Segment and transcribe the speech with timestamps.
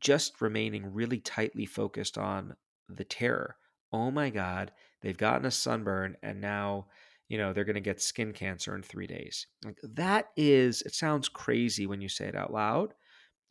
[0.00, 2.56] just remaining really tightly focused on
[2.88, 3.56] the terror.
[3.92, 4.72] Oh my God,
[5.02, 6.86] they've gotten a sunburn and now,
[7.28, 9.46] you know, they're going to get skin cancer in three days.
[9.64, 12.94] Like that is, it sounds crazy when you say it out loud,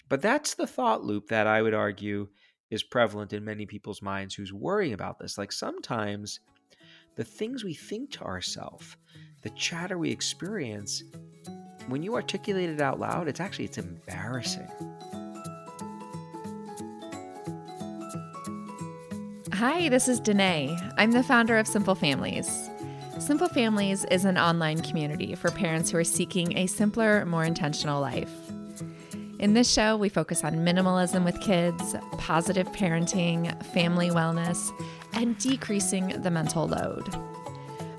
[0.10, 2.28] but that's the thought loop that I would argue
[2.70, 5.38] is prevalent in many people's minds who's worrying about this.
[5.38, 6.40] Like sometimes
[7.16, 8.98] the things we think to ourselves,
[9.44, 11.04] the chatter we experience,
[11.88, 14.68] when you articulate it out loud, it's actually it's embarrassing.
[19.58, 20.76] Hi, this is Denaye.
[20.98, 22.72] I'm the founder of Simple Families.
[23.20, 28.02] Simple Families is an online community for parents who are seeking a simpler, more intentional
[28.02, 28.34] life.
[29.38, 34.72] In this show, we focus on minimalism with kids, positive parenting, family wellness,
[35.14, 37.08] and decreasing the mental load.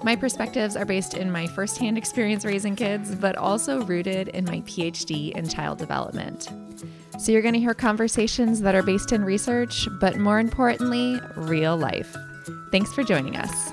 [0.02, 4.61] My perspectives are based in my firsthand experience raising kids, but also rooted in my
[4.63, 6.49] PhD in child development.
[7.18, 11.77] So you're going to hear conversations that are based in research, but more importantly, real
[11.77, 12.14] life.
[12.71, 13.73] Thanks for joining us.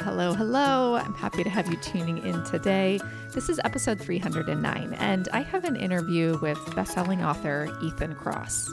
[0.00, 0.96] Hello, hello.
[0.96, 2.98] I'm happy to have you tuning in today.
[3.34, 8.68] This is episode 309, and I have an interview with bestselling author Ethan Kross.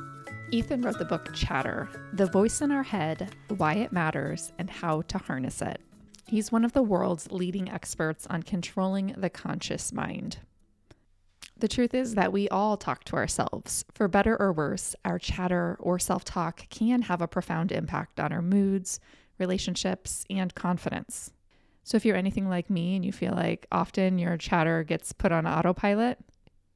[0.52, 5.02] Ethan wrote the book Chatter The Voice in Our Head, Why It Matters, and How
[5.04, 5.82] to Harness It.
[6.26, 10.40] He's one of the world's leading experts on controlling the conscious mind.
[11.60, 13.84] The truth is that we all talk to ourselves.
[13.92, 18.32] For better or worse, our chatter or self talk can have a profound impact on
[18.32, 19.00] our moods,
[19.40, 21.32] relationships, and confidence.
[21.84, 25.32] So, if you're anything like me and you feel like often your chatter gets put
[25.32, 26.20] on autopilot,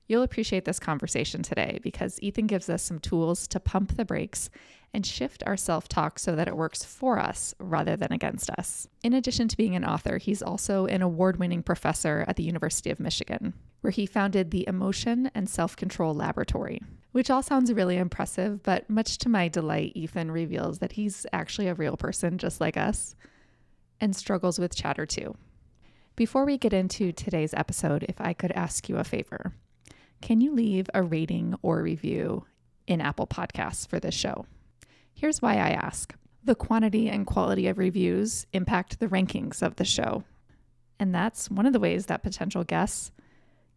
[0.08, 4.50] you'll appreciate this conversation today because Ethan gives us some tools to pump the brakes
[4.96, 8.88] and shift our self talk so that it works for us rather than against us.
[9.04, 12.90] In addition to being an author, he's also an award winning professor at the University
[12.90, 16.82] of Michigan, where he founded the Emotion and Self Control Laboratory.
[17.12, 21.68] Which all sounds really impressive, but much to my delight, Ethan reveals that he's actually
[21.68, 23.16] a real person just like us
[24.00, 25.36] and struggles with chatter too.
[26.16, 29.54] Before we get into today's episode, if I could ask you a favor,
[30.22, 32.46] can you leave a rating or review
[32.88, 34.46] in Apple Podcasts for this show?
[35.14, 39.86] Here's why I ask the quantity and quality of reviews impact the rankings of the
[39.86, 40.24] show.
[41.00, 43.12] And that's one of the ways that potential guests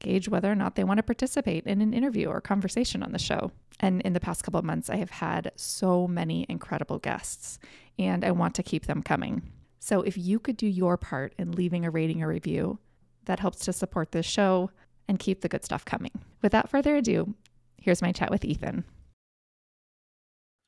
[0.04, 3.18] gauge whether or not they want to participate in an interview or conversation on the
[3.18, 3.50] show.
[3.80, 7.58] And in the past couple of months, I have had so many incredible guests,
[7.98, 9.42] and I want to keep them coming.
[9.80, 12.78] So if you could do your part in leaving a rating or review,
[13.24, 14.70] that helps to support this show
[15.08, 16.12] and keep the good stuff coming.
[16.42, 17.34] Without further ado,
[17.80, 18.84] here's my chat with Ethan.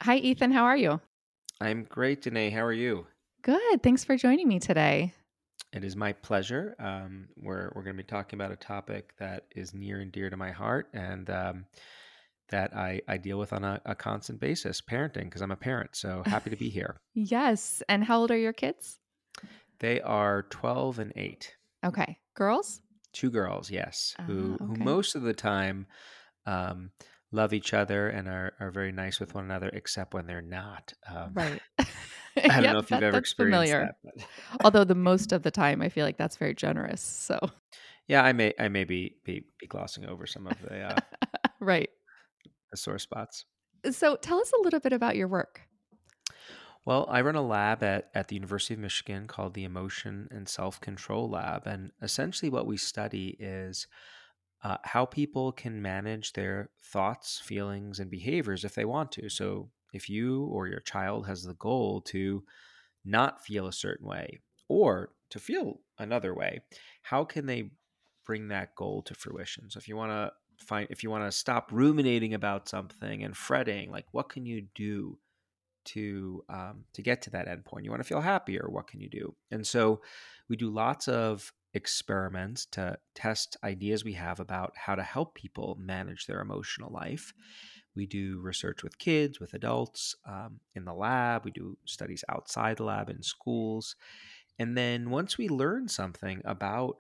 [0.02, 0.52] Hi, Ethan.
[0.52, 1.00] How are you?
[1.60, 2.52] I'm great, Denaye.
[2.52, 3.06] How are you?
[3.42, 3.82] Good.
[3.82, 5.14] Thanks for joining me today.
[5.76, 6.75] It is my pleasure.
[6.78, 10.31] Um, we're we're going to be talking about a topic that is near and dear
[10.31, 11.66] to my heart, and um,
[12.48, 15.94] that I, I deal with on a, a constant basis parenting because I'm a parent.
[15.94, 16.97] So happy to be here.
[17.14, 17.82] yes.
[17.88, 18.98] And how old are your kids?
[19.81, 21.54] They are 12 and 8.
[21.84, 22.19] Okay.
[22.34, 22.81] Girls?
[23.12, 25.87] Two girls, yes, who, Ah, who most of the time
[26.47, 26.91] um,
[27.32, 30.93] love each other and are, are very nice with one another, except when they're not.
[31.08, 31.60] Um, Right.
[32.44, 33.94] I don't Yep, know if that- you've ever experienced familiar.
[34.04, 34.26] that.
[34.64, 37.00] Although the most of the time, I feel like that's very generous.
[37.00, 37.38] So,
[38.08, 40.96] yeah, I may I may be, be, be glossing over some of the, uh,
[41.60, 41.88] right.
[42.70, 43.44] the sore spots.
[43.91, 45.62] So, tell us a little bit about your work.
[46.84, 50.48] Well, I run a lab at, at the University of Michigan called the Emotion and
[50.48, 51.66] Self Control Lab.
[51.66, 53.88] And essentially, what we study is
[54.62, 59.28] uh, how people can manage their thoughts, feelings, and behaviors if they want to.
[59.28, 62.44] So, if you or your child has the goal to
[63.04, 66.60] not feel a certain way or to feel another way,
[67.02, 67.70] how can they
[68.25, 69.70] bring that goal to fruition?
[69.70, 73.36] So, if you want to find, if you want to stop ruminating about something and
[73.36, 75.19] fretting, like what can you do?
[75.86, 77.84] to um, to get to that endpoint.
[77.84, 78.66] You want to feel happier.
[78.69, 79.34] What can you do?
[79.50, 80.00] And so
[80.48, 85.76] we do lots of experiments to test ideas we have about how to help people
[85.78, 87.32] manage their emotional life.
[87.96, 91.44] We do research with kids, with adults um, in the lab.
[91.44, 93.96] We do studies outside the lab in schools.
[94.58, 96.98] And then once we learn something about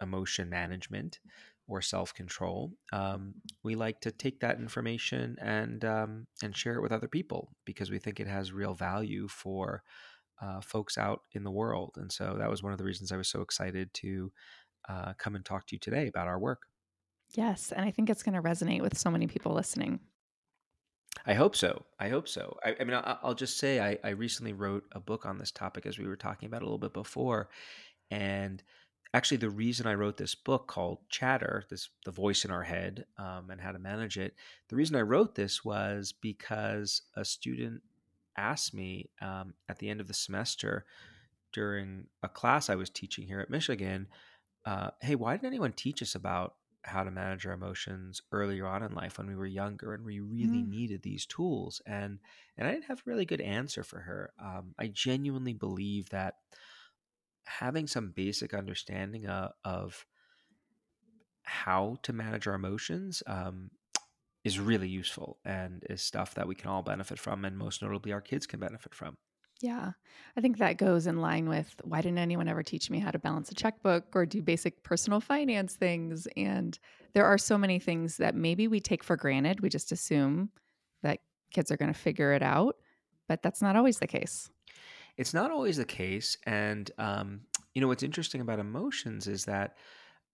[0.00, 1.20] emotion management
[1.68, 3.34] or self control, um,
[3.64, 7.90] we like to take that information and um, and share it with other people because
[7.90, 9.82] we think it has real value for
[10.40, 11.94] uh, folks out in the world.
[11.96, 14.32] And so that was one of the reasons I was so excited to
[14.88, 16.62] uh, come and talk to you today about our work.
[17.34, 17.72] Yes.
[17.72, 20.00] And I think it's going to resonate with so many people listening.
[21.26, 21.84] I hope so.
[21.98, 22.56] I hope so.
[22.64, 25.50] I, I mean, I, I'll just say I, I recently wrote a book on this
[25.50, 27.48] topic, as we were talking about a little bit before,
[28.12, 28.62] and
[29.12, 33.06] actually the reason I wrote this book called Chatter, this the voice in our head
[33.18, 34.34] um, and how to manage it.
[34.68, 37.82] The reason I wrote this was because a student
[38.36, 40.84] asked me um, at the end of the semester
[41.52, 44.06] during a class I was teaching here at Michigan,
[44.64, 46.54] uh, "Hey, why didn't anyone teach us about
[46.86, 50.20] how to manage our emotions earlier on in life when we were younger and we
[50.20, 52.20] really Mm, needed these tools?" And
[52.56, 54.32] and I didn't have a really good answer for her.
[54.38, 56.36] Um, I genuinely believe that
[57.46, 60.06] having some basic understanding uh, of
[61.42, 63.70] how to manage our emotions um,
[64.44, 68.12] is really useful and is stuff that we can all benefit from, and most notably,
[68.12, 69.18] our kids can benefit from.
[69.60, 69.92] Yeah.
[70.36, 73.18] I think that goes in line with why didn't anyone ever teach me how to
[73.18, 76.28] balance a checkbook or do basic personal finance things?
[76.36, 76.78] And
[77.14, 79.60] there are so many things that maybe we take for granted.
[79.60, 80.50] We just assume
[81.02, 81.20] that
[81.52, 82.76] kids are going to figure it out,
[83.28, 84.50] but that's not always the case.
[85.16, 87.40] It's not always the case, and um,
[87.74, 89.76] you know what's interesting about emotions is that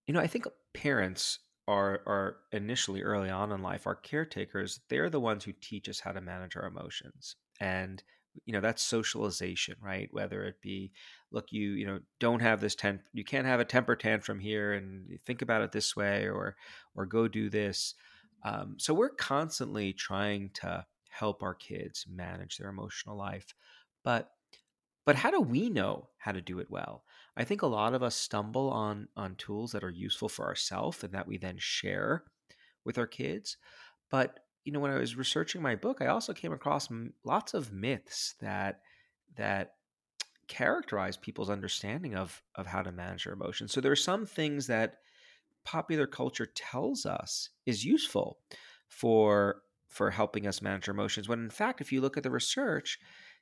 [0.07, 1.39] you know I think parents
[1.69, 4.81] are are initially early on in life our caretakers.
[4.89, 8.03] They're the ones who teach us how to manage our emotions, and
[8.45, 10.09] you know that's socialization, right?
[10.11, 10.93] Whether it be,
[11.31, 14.73] look, you you know don't have this temp, you can't have a temper tantrum here,
[14.73, 16.57] and think about it this way, or
[16.95, 17.95] or go do this.
[18.45, 23.55] Um, so we're constantly trying to help our kids manage their emotional life,
[24.05, 24.31] but
[25.05, 27.05] but how do we know how to do it well?
[27.37, 31.03] I think a lot of us stumble on on tools that are useful for ourselves
[31.03, 32.25] and that we then share
[32.85, 33.57] with our kids.
[34.11, 37.55] But you know, when I was researching my book, I also came across m- lots
[37.55, 38.81] of myths that
[39.37, 39.75] that
[40.49, 43.73] characterize people's understanding of of how to manage their emotions.
[43.73, 44.97] So there are some things that
[45.65, 48.39] popular culture tells us is useful
[48.89, 52.31] for for helping us manage our emotions when in fact if you look at the
[52.31, 52.99] research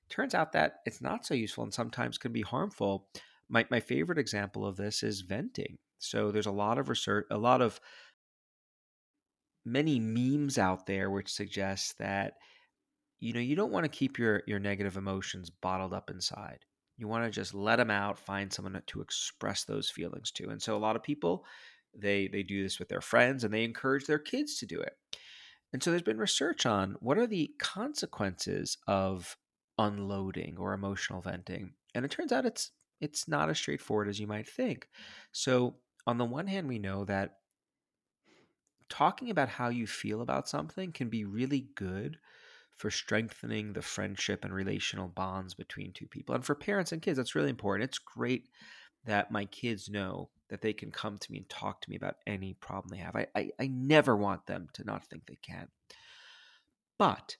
[0.08, 3.08] turns out that it's not so useful and sometimes can be harmful
[3.48, 7.38] my, my favorite example of this is venting so there's a lot of research a
[7.38, 7.80] lot of
[9.64, 12.34] many memes out there which suggest that
[13.20, 16.60] you know you don't want to keep your your negative emotions bottled up inside.
[16.96, 20.60] You want to just let them out find someone to express those feelings to and
[20.60, 21.44] so a lot of people
[21.94, 24.96] they they do this with their friends and they encourage their kids to do it.
[25.72, 29.36] And so there's been research on what are the consequences of
[29.78, 32.70] unloading or emotional venting and it turns out it's
[33.00, 34.88] it's not as straightforward as you might think.
[35.32, 37.36] So on the one hand we know that
[38.90, 42.18] talking about how you feel about something can be really good
[42.74, 46.34] for strengthening the friendship and relational bonds between two people.
[46.34, 47.88] And for parents and kids, that's really important.
[47.88, 48.48] It's great
[49.06, 52.16] that my kids know that they can come to me and talk to me about
[52.26, 53.16] any problem they have.
[53.16, 55.68] I, I, I never want them to not think they can.
[56.98, 57.36] But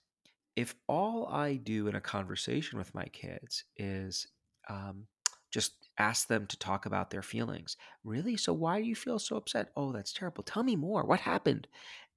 [0.55, 4.27] if all I do in a conversation with my kids is
[4.69, 5.07] um,
[5.51, 8.37] just ask them to talk about their feelings, really?
[8.37, 9.69] So why do you feel so upset?
[9.75, 10.43] Oh, that's terrible.
[10.43, 11.05] Tell me more.
[11.05, 11.67] What happened?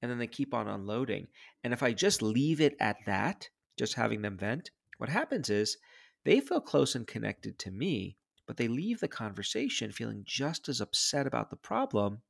[0.01, 1.27] And then they keep on unloading.
[1.63, 5.77] And if I just leave it at that, just having them vent, what happens is
[6.25, 8.17] they feel close and connected to me,
[8.47, 12.23] but they leave the conversation feeling just as upset about the problem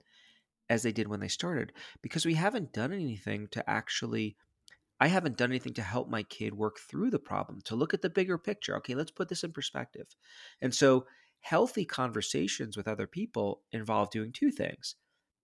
[0.70, 4.36] as they did when they started because we haven't done anything to actually
[5.04, 8.00] I haven't done anything to help my kid work through the problem, to look at
[8.00, 8.74] the bigger picture.
[8.78, 10.06] Okay, let's put this in perspective.
[10.62, 11.04] And so,
[11.42, 14.94] healthy conversations with other people involve doing two things.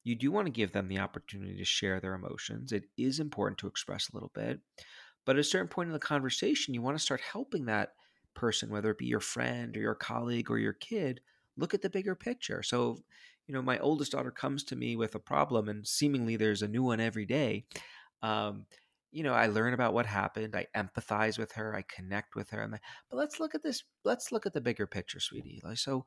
[0.03, 2.73] You do want to give them the opportunity to share their emotions.
[2.73, 4.61] It is important to express a little bit.
[5.27, 7.91] But at a certain point in the conversation, you want to start helping that
[8.35, 11.21] person, whether it be your friend or your colleague or your kid,
[11.59, 12.63] look at the bigger picture.
[12.63, 12.97] So,
[13.47, 16.69] you know, my oldest daughter comes to me with a problem, and seemingly there's a
[16.69, 17.67] new one every day.
[18.23, 18.65] Um,
[19.13, 20.55] you know, I learn about what happened.
[20.55, 21.75] I empathize with her.
[21.75, 22.67] I connect with her.
[22.71, 23.83] Like, but let's look at this.
[24.05, 25.61] Let's look at the bigger picture, sweetie.
[25.65, 26.05] Like, so,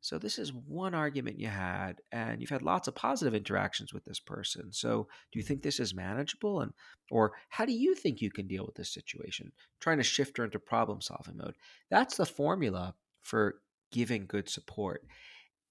[0.00, 4.04] so this is one argument you had, and you've had lots of positive interactions with
[4.04, 4.72] this person.
[4.72, 6.60] So, do you think this is manageable?
[6.60, 6.72] And,
[7.10, 9.50] or how do you think you can deal with this situation?
[9.80, 11.56] Trying to shift her into problem solving mode.
[11.90, 13.56] That's the formula for
[13.90, 15.02] giving good support.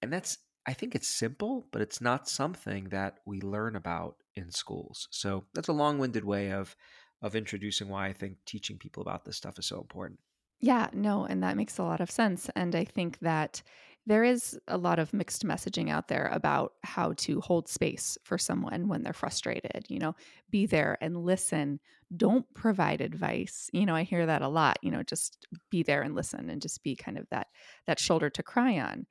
[0.02, 4.50] And that's, I think it's simple, but it's not something that we learn about in
[4.50, 5.08] schools.
[5.10, 6.76] So that's a long-winded way of
[7.22, 10.20] of introducing why I think teaching people about this stuff is so important.
[10.60, 12.50] Yeah, no, and that makes a lot of sense.
[12.54, 13.62] And I think that
[14.06, 18.38] there is a lot of mixed messaging out there about how to hold space for
[18.38, 19.86] someone when they're frustrated.
[19.88, 20.14] You know,
[20.50, 21.80] be there and listen.
[22.16, 23.68] Don't provide advice.
[23.72, 26.62] You know, I hear that a lot, you know, just be there and listen and
[26.62, 27.48] just be kind of that
[27.86, 29.06] that shoulder to cry on.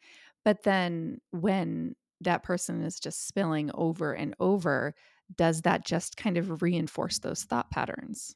[0.46, 4.96] But then when that person is just spilling over and over,
[5.36, 8.36] does that just kind of reinforce those thought patterns?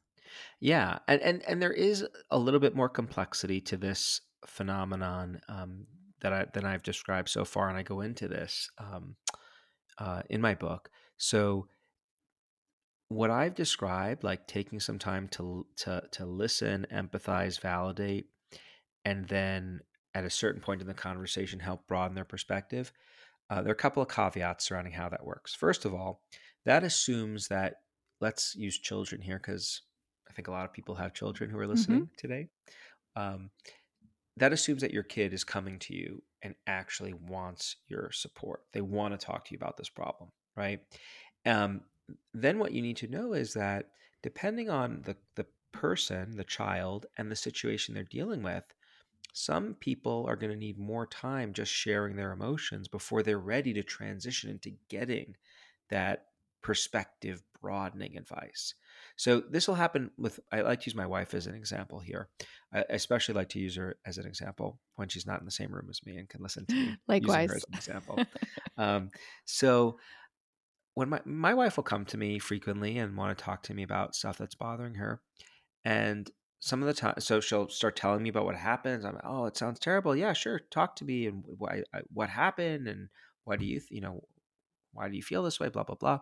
[0.60, 5.88] Yeah, and and and there is a little bit more complexity to this phenomenon um,
[6.22, 9.16] that I that I've described so far, and I go into this um,
[9.98, 10.90] uh, in my book.
[11.18, 11.68] So
[13.10, 18.28] what I've described, like taking some time to to to listen, empathize, validate,
[19.06, 19.82] and then
[20.14, 22.92] at a certain point in the conversation, help broaden their perspective.
[23.50, 25.56] Uh, there are a couple of caveats surrounding how that works.
[25.56, 26.22] First of all,
[26.70, 27.78] that assumes that
[28.22, 29.84] let's use children here because
[30.30, 32.00] I think a lot of people have children who are Mm-hmm.
[32.00, 32.50] listening today.
[33.16, 33.52] Um,
[34.38, 38.62] that assumes that your kid is coming to you and actually wants your support.
[38.74, 40.82] They want to talk to you about this problem, right?
[41.46, 41.82] Um,
[42.34, 43.92] then what you need to know is that
[44.24, 48.66] depending on the, the person, the child, and the situation they're dealing with,
[49.34, 53.74] some people are going to need more time just sharing their emotions before they're ready
[53.74, 55.38] to transition into getting
[55.90, 56.29] that
[56.62, 58.74] perspective broadening advice.
[59.16, 62.30] So this will happen with I like to use my wife as an example here.
[62.74, 65.72] I especially like to use her as an example when she's not in the same
[65.74, 67.52] room as me and can listen to me Likewise.
[67.52, 68.24] as an example.
[68.78, 69.10] um,
[69.46, 69.98] so
[70.94, 73.84] when my my wife will come to me frequently and want to talk to me
[73.84, 75.22] about stuff that's bothering her,
[75.86, 79.06] and some of the time, so she'll start telling me about what happens.
[79.06, 80.16] I'm like, oh, it sounds terrible.
[80.16, 83.10] Yeah, sure, talk to me and why what happened and
[83.46, 84.24] why do you th- you know
[84.94, 85.70] why do you feel this way?
[85.70, 86.20] Blah blah blah.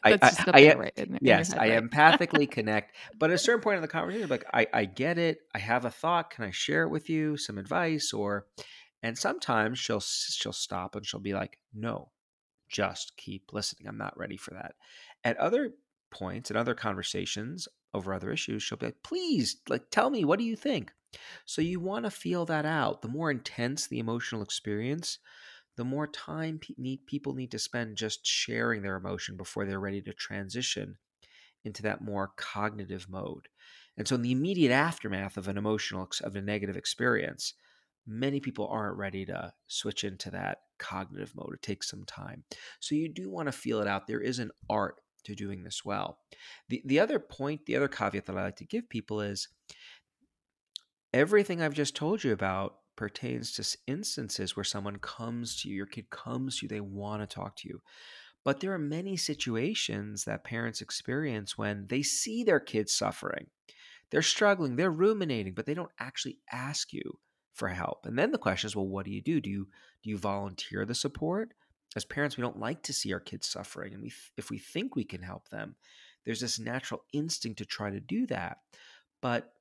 [0.03, 0.91] I, I, I right?
[0.97, 1.83] in- in yes, head, I right?
[1.83, 2.95] empathically connect.
[3.17, 5.39] But at a certain point in the conversation, like I, I get it.
[5.55, 6.31] I have a thought.
[6.31, 7.37] Can I share it with you?
[7.37, 8.47] Some advice or,
[9.01, 12.11] and sometimes she'll she'll stop and she'll be like, no,
[12.69, 13.87] just keep listening.
[13.87, 14.73] I'm not ready for that.
[15.23, 15.71] At other
[16.11, 20.39] points, in other conversations over other issues, she'll be like, please, like tell me, what
[20.39, 20.91] do you think?
[21.45, 23.01] So you want to feel that out.
[23.01, 25.19] The more intense the emotional experience,
[25.75, 29.79] the more time pe- need, people need to spend just sharing their emotion before they're
[29.79, 30.97] ready to transition
[31.63, 33.47] into that more cognitive mode.
[33.97, 37.53] And so, in the immediate aftermath of an emotional, of a negative experience,
[38.05, 41.53] many people aren't ready to switch into that cognitive mode.
[41.53, 42.43] It takes some time.
[42.79, 44.07] So, you do want to feel it out.
[44.07, 46.19] There is an art to doing this well.
[46.69, 49.47] The, the other point, the other caveat that I like to give people is
[51.13, 55.85] everything I've just told you about pertains to instances where someone comes to you, your
[55.85, 57.81] kid comes to you, they want to talk to you.
[58.43, 63.47] But there are many situations that parents experience when they see their kids suffering.
[64.09, 67.19] They're struggling, they're ruminating, but they don't actually ask you
[67.53, 68.05] for help.
[68.05, 69.39] And then the question is, well, what do you do?
[69.39, 69.67] Do you
[70.03, 71.53] do you volunteer the support?
[71.95, 74.95] As parents, we don't like to see our kids suffering, and we if we think
[74.95, 75.75] we can help them,
[76.25, 78.57] there's this natural instinct to try to do that.
[79.21, 79.52] But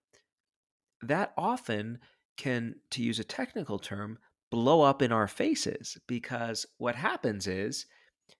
[1.02, 1.98] that often
[2.36, 4.18] can, to use a technical term,
[4.50, 7.86] blow up in our faces because what happens is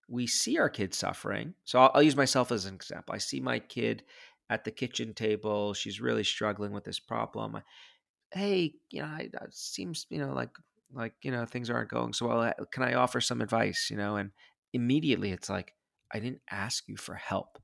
[0.09, 1.55] we see our kids suffering.
[1.65, 3.15] So I'll, I'll use myself as an example.
[3.15, 4.05] I see my kid
[4.51, 5.75] at the kitchen table.
[5.75, 7.59] She's really struggling with this problem.
[8.33, 10.51] Hey, you know, I, it seems, you know, like
[10.95, 12.53] like you know things aren't going so well.
[12.73, 13.89] Can I offer some advice?
[13.91, 14.31] You know, and
[14.73, 15.75] immediately it's like
[16.13, 17.59] I didn't ask you for help.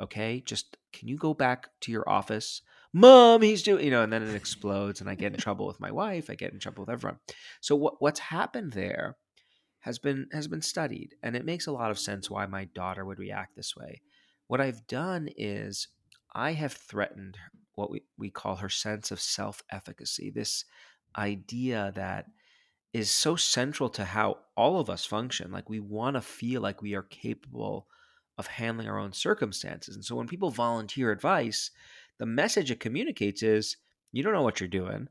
[0.00, 2.62] Okay, just can you go back to your office?
[2.92, 5.80] Mom, he's doing, you know, and then it explodes, and I get in trouble with
[5.80, 6.30] my wife.
[6.30, 7.18] I get in trouble with everyone.
[7.60, 9.16] So what what's happened there
[9.80, 13.04] has been has been studied, and it makes a lot of sense why my daughter
[13.04, 14.00] would react this way.
[14.46, 15.88] What I've done is
[16.34, 17.36] I have threatened
[17.74, 20.64] what we, we call her sense of self efficacy, this
[21.16, 22.26] idea that
[22.92, 25.52] is so central to how all of us function.
[25.52, 27.86] Like we want to feel like we are capable
[28.38, 29.94] of handling our own circumstances.
[29.94, 31.70] And so when people volunteer advice,
[32.18, 33.76] the message it communicates is
[34.12, 35.08] you don't know what you're doing.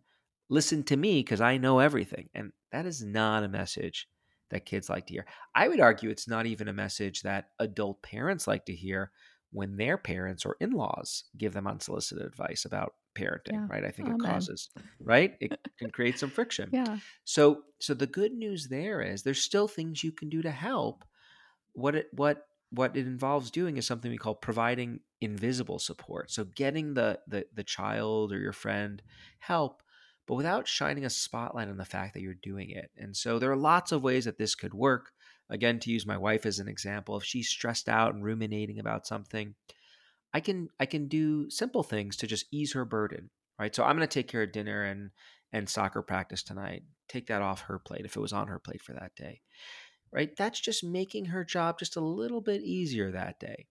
[0.50, 2.30] Listen to me because I know everything.
[2.34, 4.08] And that is not a message
[4.50, 5.26] that kids like to hear.
[5.56, 9.12] I would argue it's not even a message that adult parents like to hear
[9.52, 13.68] when their parents or in laws give them unsolicited advice about parenting, Yeah.
[13.70, 13.84] right?
[13.84, 15.36] I think it causes, right?
[15.40, 16.70] It can create some friction.
[16.72, 16.98] Yeah.
[17.24, 21.04] So so the good news there is there's still things you can do to help.
[21.74, 26.32] What it what what it involves doing is something we call providing invisible support.
[26.32, 29.02] So getting the the the child or your friend
[29.40, 29.82] help
[30.28, 32.92] but without shining a spotlight on the fact that you're doing it.
[32.98, 35.12] And so there are lots of ways that this could work.
[35.50, 39.08] Again, to use my wife as an example, if she's stressed out and ruminating about
[39.08, 39.56] something,
[40.34, 43.74] I can I can do simple things to just ease her burden, right?
[43.74, 45.12] So I'm going to take care of dinner and
[45.54, 46.84] and soccer practice tonight.
[47.08, 49.40] Take that off her plate if it was on her plate for that day.
[50.12, 50.36] Right?
[50.36, 53.66] That's just making her job just a little bit easier that day.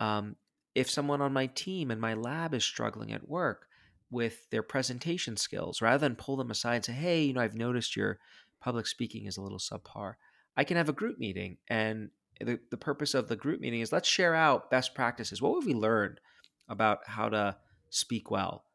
[0.00, 0.36] Um,
[0.74, 3.66] if someone on my team and my lab is struggling at work
[4.10, 7.54] with their presentation skills, rather than pull them aside and say, "Hey, you know, I've
[7.54, 8.18] noticed your
[8.60, 10.14] public speaking is a little subpar,"
[10.56, 13.92] I can have a group meeting and the, the purpose of the group meeting is
[13.92, 15.40] let's share out best practices.
[15.40, 16.20] What have we learned
[16.68, 17.56] about how to
[17.90, 18.66] speak well?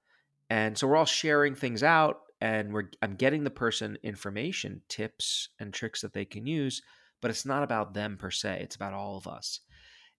[0.52, 5.50] and so we're all sharing things out and we're i'm getting the person information tips
[5.60, 6.82] and tricks that they can use
[7.22, 9.60] but it's not about them per se it's about all of us.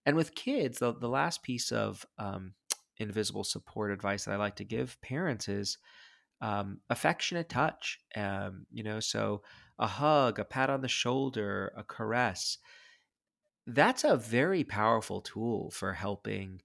[0.05, 2.53] And with kids the, the last piece of um,
[2.97, 5.77] invisible support advice that i like to give parents is
[6.41, 9.43] um, affectionate touch um, you know so
[9.79, 12.57] a hug a pat on the shoulder a caress
[13.67, 16.61] that's a very powerful tool for helping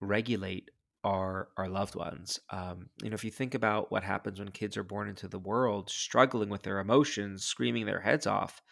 [0.00, 0.70] regulate
[1.04, 2.40] our our loved ones.
[2.50, 5.38] Um, you know, if you think about what happens when kids are born into the
[5.38, 8.62] world, struggling with their emotions, screaming their heads off,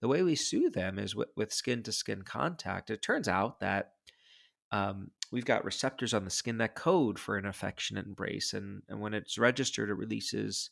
[0.00, 2.90] the way we soothe them is with, skin to skin contact.
[2.90, 3.92] It turns out that
[4.72, 9.00] um, we've got receptors on the skin that code for an affectionate embrace, and and
[9.00, 10.70] when it's registered, it releases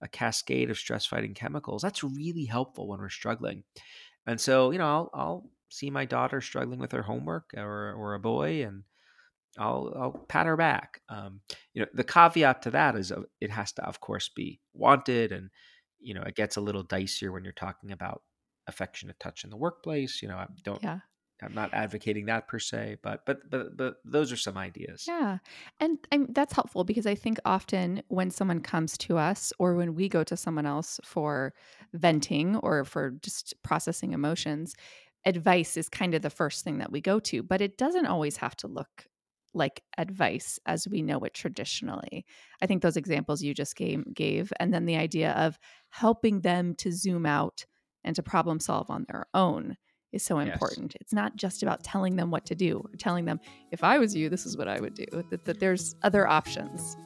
[0.00, 1.82] a cascade of stress fighting chemicals.
[1.82, 3.64] That's really helpful when we're struggling.
[4.26, 8.14] And so, you know, I'll, I'll see my daughter struggling with her homework or or
[8.14, 8.84] a boy, and
[9.58, 11.00] I'll I'll pat her back.
[11.08, 11.40] Um,
[11.74, 15.32] you know, the caveat to that is uh, it has to, of course, be wanted,
[15.32, 15.50] and
[16.00, 18.22] you know, it gets a little dicier when you're talking about
[18.66, 20.22] affectionate touch in the workplace.
[20.22, 20.82] You know, I don't.
[20.82, 21.00] Yeah.
[21.40, 25.04] I'm not advocating that per se, but but but but those are some ideas.
[25.06, 25.38] Yeah,
[25.78, 29.94] and I'm, that's helpful because I think often when someone comes to us or when
[29.94, 31.54] we go to someone else for
[31.92, 34.74] venting or for just processing emotions,
[35.24, 38.38] advice is kind of the first thing that we go to, but it doesn't always
[38.38, 39.06] have to look
[39.58, 42.24] like advice as we know it traditionally.
[42.62, 45.58] I think those examples you just gave, gave and then the idea of
[45.90, 47.66] helping them to zoom out
[48.04, 49.76] and to problem solve on their own
[50.12, 50.94] is so important.
[50.94, 51.02] Yes.
[51.02, 54.14] It's not just about telling them what to do or telling them, if I was
[54.14, 56.96] you, this is what I would do, that, that there's other options.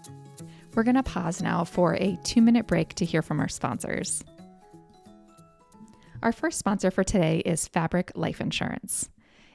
[0.75, 4.23] We're going to pause now for a two minute break to hear from our sponsors.
[6.23, 9.09] Our first sponsor for today is Fabric Life Insurance.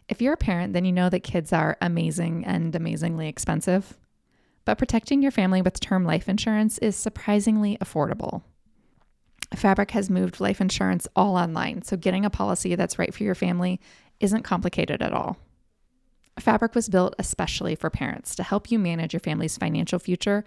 [0.09, 3.97] If you're a parent, then you know that kids are amazing and amazingly expensive.
[4.65, 8.43] But protecting your family with term life insurance is surprisingly affordable.
[9.55, 13.35] Fabric has moved life insurance all online, so getting a policy that's right for your
[13.35, 13.79] family
[14.19, 15.37] isn't complicated at all.
[16.39, 20.43] Fabric was built especially for parents to help you manage your family's financial future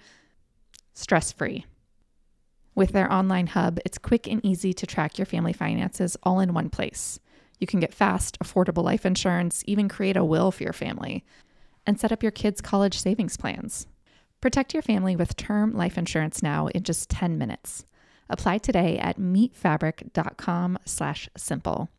[0.92, 1.64] stress free.
[2.74, 6.54] With their online hub, it's quick and easy to track your family finances all in
[6.54, 7.18] one place.
[7.60, 11.24] You can get fast, affordable life insurance, even create a will for your family,
[11.86, 13.86] and set up your kids' college savings plans.
[14.40, 17.84] Protect your family with term life insurance now in just 10 minutes.
[18.30, 21.90] Apply today at meetfabric.com slash simple.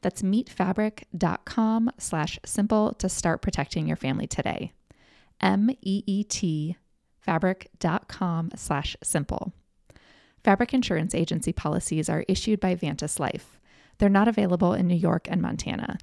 [0.00, 4.72] That's meetfabric.com slash simple to start protecting your family today.
[5.40, 6.76] M-E-E-T
[7.20, 9.52] fabric.com slash simple.
[10.44, 13.60] Fabric insurance agency policies are issued by Vantis Life.
[14.02, 15.96] They're not available in New York and Montana.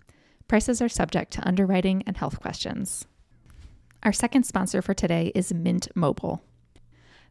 [0.48, 3.06] Prices are subject to underwriting and health questions.
[4.04, 6.42] Our second sponsor for today is Mint Mobile.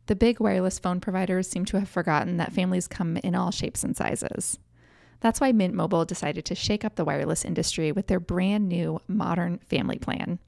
[0.08, 3.82] The big wireless phone providers seem to have forgotten that families come in all shapes
[3.82, 4.58] and sizes.
[5.20, 9.00] That's why Mint Mobile decided to shake up the wireless industry with their brand new
[9.08, 10.38] modern family plan.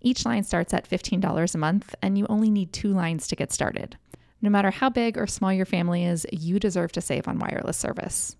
[0.00, 3.52] Each line starts at $15 a month, and you only need two lines to get
[3.52, 3.98] started.
[4.40, 7.76] No matter how big or small your family is, you deserve to save on wireless
[7.76, 8.36] service.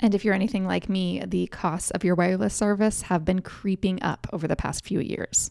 [0.00, 4.02] And if you're anything like me, the costs of your wireless service have been creeping
[4.02, 5.50] up over the past few years.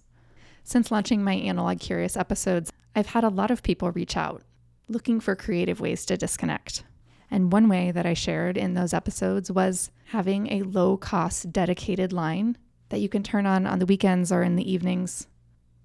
[0.63, 4.43] Since launching my Analog Curious episodes, I've had a lot of people reach out
[4.89, 6.83] looking for creative ways to disconnect.
[7.29, 12.13] And one way that I shared in those episodes was having a low cost dedicated
[12.13, 12.57] line
[12.89, 15.27] that you can turn on on the weekends or in the evenings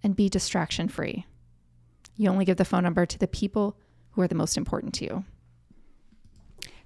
[0.02, 1.26] and be distraction free.
[2.16, 3.76] You only give the phone number to the people
[4.12, 5.24] who are the most important to you.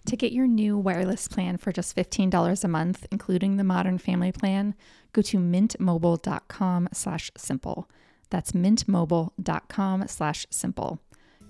[0.06, 4.30] To get your new wireless plan for just $15 a month, including the Modern Family
[4.30, 4.76] Plan,
[5.12, 7.90] go to mintmobile.com slash simple.
[8.30, 11.00] That's mintmobile.com slash simple.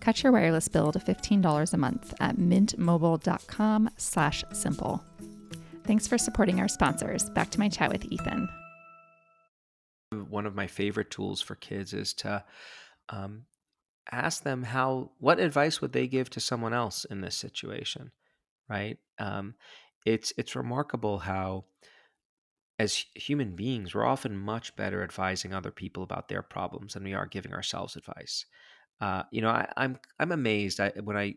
[0.00, 5.04] Cut your wireless bill to $15 a month at mintmobile.com slash simple.
[5.84, 7.28] Thanks for supporting our sponsors.
[7.30, 8.48] Back to my chat with Ethan.
[10.30, 12.42] One of my favorite tools for kids is to
[13.10, 13.44] um,
[14.10, 18.12] ask them how, what advice would they give to someone else in this situation?
[18.68, 18.98] Right?
[19.18, 19.54] Um,
[20.04, 21.66] it's it's remarkable how,
[22.78, 27.14] as human beings, we're often much better advising other people about their problems than we
[27.14, 28.44] are giving ourselves advice.
[29.00, 31.36] Uh, you know, I, I'm I'm amazed I, when I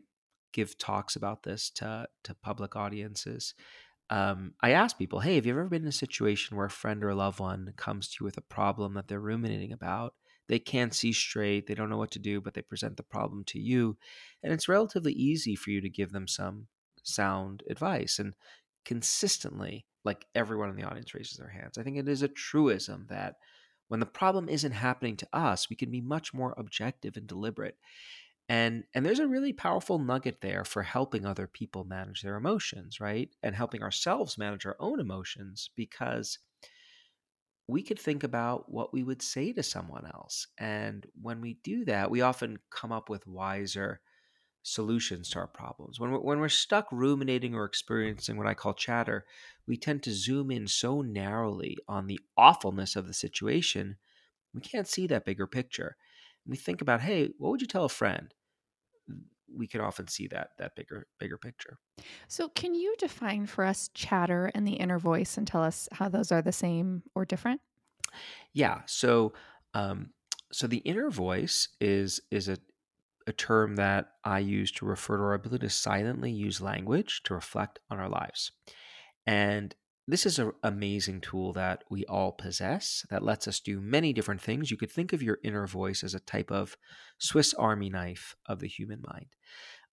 [0.54, 3.54] give talks about this to to public audiences.
[4.10, 7.04] Um, I ask people, "Hey, have you ever been in a situation where a friend
[7.04, 10.15] or a loved one comes to you with a problem that they're ruminating about?"
[10.48, 13.44] They can't see straight, they don't know what to do, but they present the problem
[13.46, 13.98] to you,
[14.44, 16.68] and it's relatively easy for you to give them some
[17.10, 18.19] sound advice.
[18.19, 18.34] And
[18.86, 23.08] consistently, like everyone in the audience raises their hands, I think it is a truism
[23.10, 23.36] that
[23.89, 27.76] when the problem isn't happening to us, we can be much more objective and deliberate.
[28.48, 33.00] And and there's a really powerful nugget there for helping other people manage their emotions,
[33.00, 33.30] right?
[33.43, 36.39] And helping ourselves manage our own emotions because
[37.67, 40.48] we could think about what we would say to someone else.
[40.58, 44.02] And when we do that, we often come up with wiser
[44.63, 46.00] solutions to our problems.
[46.00, 49.26] When we're, when we're stuck ruminating or experiencing what I call chatter,
[49.67, 53.98] we tend to zoom in so narrowly on the awfulness of the situation,
[54.54, 55.95] we can't see that bigger picture.
[56.45, 58.34] And we think about, hey, what would you tell a friend?
[59.52, 61.80] We can often see that that bigger bigger picture.
[62.28, 66.08] So, can you define for us chatter and the inner voice and tell us how
[66.08, 67.60] those are the same or different?
[68.54, 68.82] Yeah.
[68.86, 69.34] So,
[69.74, 70.12] um,
[70.52, 72.58] so the inner voice is is a
[73.30, 77.34] a term that I use to refer to our ability to silently use language to
[77.34, 78.52] reflect on our lives.
[79.26, 79.74] And
[80.08, 84.42] this is an amazing tool that we all possess that lets us do many different
[84.42, 84.72] things.
[84.72, 86.76] You could think of your inner voice as a type of
[87.20, 89.28] Swiss Army knife of the human mind.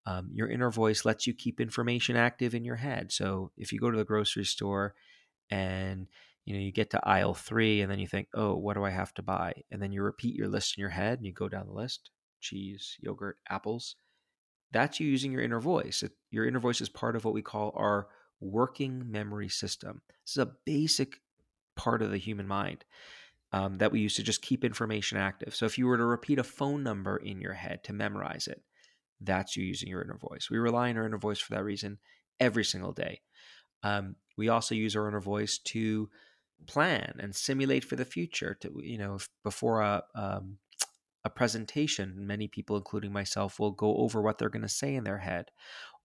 [0.06, 3.12] Um, your inner voice lets you keep information active in your head.
[3.12, 4.94] So if you go to the grocery store
[5.50, 6.06] and
[6.46, 8.90] you know you get to aisle three and then you think oh what do i
[8.90, 11.48] have to buy and then you repeat your list in your head and you go
[11.48, 12.10] down the list
[12.48, 13.96] cheese yogurt apples
[14.72, 16.02] that's you using your inner voice.
[16.30, 18.08] Your inner voice is part of what we call our
[18.40, 20.02] working memory system.
[20.24, 21.20] This is a basic
[21.76, 22.84] part of the human mind
[23.52, 25.54] um, that we use to just keep information active.
[25.54, 28.60] So if you were to repeat a phone number in your head to memorize it
[29.20, 30.48] that's you using your inner voice.
[30.50, 31.98] We rely on our inner voice for that reason
[32.38, 33.22] every single day.
[33.82, 36.10] Um, we also use our inner voice to
[36.66, 38.56] plan and simulate for the future.
[38.60, 40.58] To you know, before a um,
[41.26, 45.02] a presentation, many people, including myself, will go over what they're going to say in
[45.02, 45.50] their head,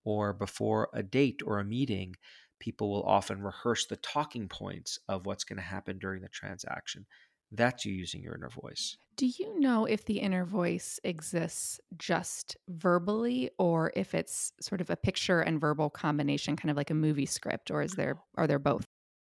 [0.04, 2.16] or before a date or a meeting,
[2.60, 7.06] people will often rehearse the talking points of what's going to happen during the transaction.
[7.52, 8.98] That's you using your inner voice.
[9.16, 14.90] Do you know if the inner voice exists just verbally or if it's sort of
[14.90, 18.48] a picture and verbal combination, kind of like a movie script, or is there are
[18.48, 18.86] there both?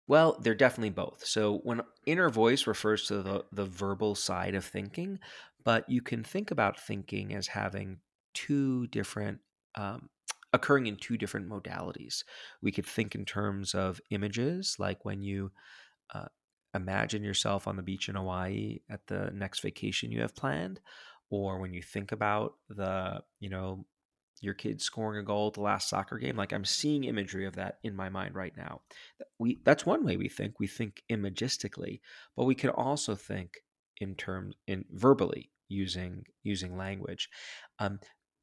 [0.07, 1.25] Well, they're definitely both.
[1.25, 5.19] So when inner voice refers to the, the verbal side of thinking,
[5.63, 7.97] but you can think about thinking as having
[8.34, 9.39] two different
[9.76, 10.10] um,
[10.54, 12.23] occurring in two different modalities.
[12.62, 15.52] We could think in terms of images, like when you
[16.13, 16.28] uh,
[16.76, 20.80] imagine yourself on the beach in Hawaii at the next vacation you have planned,
[21.30, 23.86] or when you think about the, you know,
[24.41, 26.36] your kid scoring a goal at the last soccer game.
[26.36, 28.82] Like I'm seeing imagery of that in my mind right now.
[29.39, 30.60] We that's one way we think.
[30.60, 32.02] We think imagistically,
[32.36, 33.54] but we can also think
[33.99, 37.29] in terms in verbally using using language.
[37.79, 37.99] Um,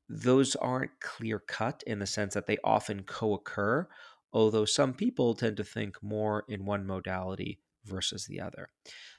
[0.09, 3.88] those aren't clear cut in the sense that they often co-occur,
[4.33, 8.71] although some people tend to think more in one modality versus the other.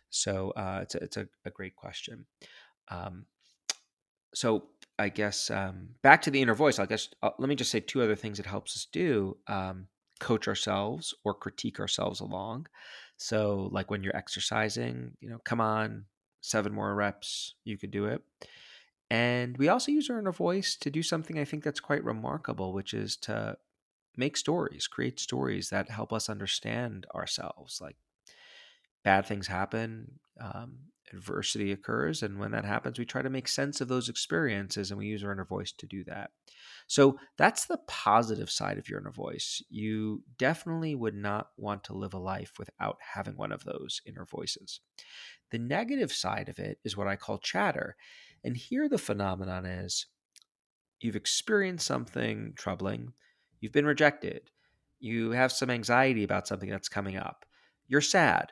[0.10, 2.26] So uh, it's a, it's a, a great question.
[2.90, 3.26] Um,
[4.34, 4.66] so
[5.00, 6.80] I guess um, back to the inner voice.
[6.80, 9.88] I guess uh, let me just say two other things it helps us do: um,
[10.20, 12.68] coach ourselves or critique ourselves along.
[13.18, 16.06] So, like when you're exercising, you know, come on,
[16.42, 18.22] seven more reps, you could do it.
[19.10, 22.74] And we also use our inner voice to do something I think that's quite remarkable,
[22.74, 23.58] which is to
[24.16, 27.82] make stories, create stories that help us understand ourselves.
[27.82, 27.98] Like
[29.04, 30.78] bad things happen, um,
[31.14, 32.24] adversity occurs.
[32.24, 35.24] And when that happens, we try to make sense of those experiences and we use
[35.24, 36.32] our inner voice to do that.
[36.88, 39.64] So that's the positive side of your inner voice.
[39.70, 44.26] You definitely would not want to live a life without having one of those inner
[44.26, 44.82] voices.
[45.52, 47.96] The negative side of it is what I call chatter.
[48.44, 50.08] And here the phenomenon is
[51.00, 53.14] you've experienced something troubling,
[53.60, 54.50] you've been rejected,
[55.00, 57.46] you have some anxiety about something that's coming up,
[57.88, 58.52] you're sad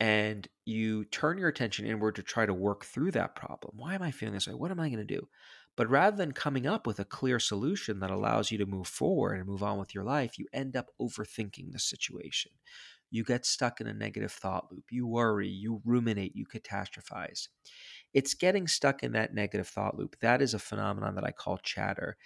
[0.00, 3.74] and you turn your attention inward to try to work through that problem.
[3.76, 4.54] Why am I feeling this way?
[4.54, 5.28] What am I going to do?
[5.76, 9.34] But rather than coming up with a clear solution that allows you to move forward
[9.34, 12.52] and move on with your life, you end up overthinking the situation.
[13.10, 14.84] You get stuck in a negative thought loop.
[14.90, 17.48] You worry, you ruminate, you catastrophize.
[18.12, 20.16] It's getting stuck in that negative thought loop.
[20.20, 22.16] That is a phenomenon that I call chatter.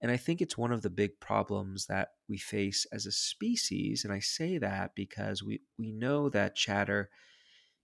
[0.00, 4.04] And I think it's one of the big problems that we face as a species.
[4.04, 7.10] And I say that because we, we know that chatter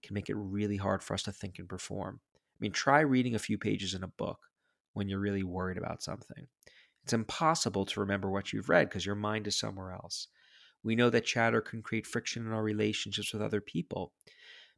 [0.03, 2.21] can make it really hard for us to think and perform.
[2.35, 4.39] I mean, try reading a few pages in a book
[4.93, 6.47] when you're really worried about something.
[7.03, 10.29] It's impossible to remember what you've read because your mind is somewhere else.
[10.85, 14.13] We know that chatter can create friction in our relationships with other people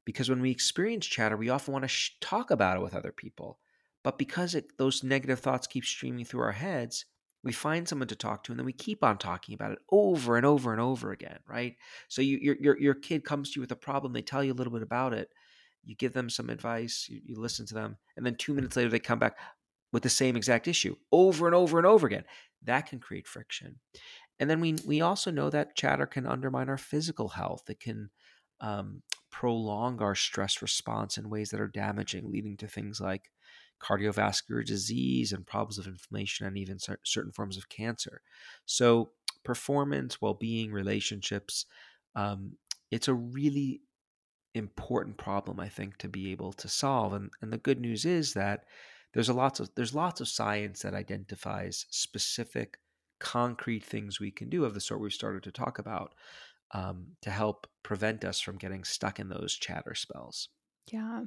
[0.05, 3.13] because when we experience chatter, we often want to sh- talk about it with other
[3.13, 3.59] people.
[4.03, 7.05] But because it, those negative thoughts keep streaming through our heads,
[7.47, 10.37] we find someone to talk to and then we keep on talking about it over
[10.37, 11.77] and over and over again right
[12.09, 14.53] so you, your, your, your kid comes to you with a problem they tell you
[14.53, 15.31] a little bit about it
[15.85, 18.91] you give them some advice you, you listen to them and then two minutes later
[18.91, 19.39] they come back
[19.93, 22.25] with the same exact issue over and over and over again.
[22.65, 23.77] That can create friction.
[24.39, 27.63] And then we we also know that chatter can undermine our physical health.
[27.71, 28.11] It can
[28.61, 33.31] um, prolong our stress response in ways that are damaging, leading to things like
[33.83, 38.21] cardiovascular disease and problems of inflammation and even certain forms of cancer.
[38.65, 39.11] So,
[39.45, 41.67] performance, well being, relationships,
[42.15, 42.57] um,
[42.91, 43.83] it's a really
[44.55, 47.13] important problem, I think, to be able to solve.
[47.13, 48.65] And, and the good news is that
[49.13, 52.79] there's a lots of there's lots of science that identifies specific
[53.19, 56.15] concrete things we can do of the sort we've started to talk about
[56.73, 60.49] um, to help prevent us from getting stuck in those chatter spells.
[60.93, 61.23] Yeah.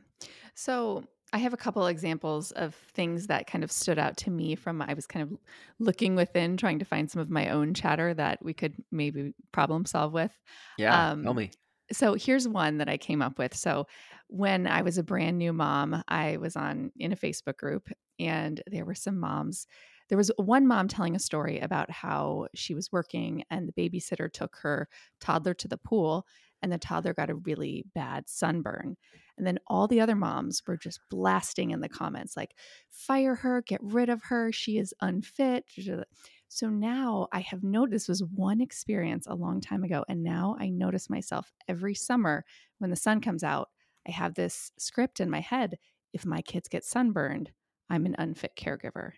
[0.55, 4.55] So I have a couple examples of things that kind of stood out to me
[4.55, 5.37] from I was kind of
[5.77, 9.85] looking within, trying to find some of my own chatter that we could maybe problem
[9.85, 10.35] solve with.
[10.77, 11.51] Yeah, um, tell me.
[11.91, 13.55] So here's one that I came up with.
[13.55, 13.87] So
[14.27, 17.89] when I was a brand new mom, I was on in a Facebook group,
[18.19, 19.67] and there were some moms
[20.09, 24.31] there was one mom telling a story about how she was working and the babysitter
[24.31, 24.89] took her
[25.21, 26.25] toddler to the pool
[26.61, 28.97] and the toddler got a really bad sunburn.
[29.37, 32.53] And then all the other moms were just blasting in the comments like,
[32.89, 35.65] fire her, get rid of her, she is unfit.
[36.49, 40.03] So now I have noticed this was one experience a long time ago.
[40.09, 42.43] And now I notice myself every summer
[42.79, 43.69] when the sun comes out,
[44.07, 45.77] I have this script in my head.
[46.11, 47.51] If my kids get sunburned,
[47.89, 49.11] I'm an unfit caregiver.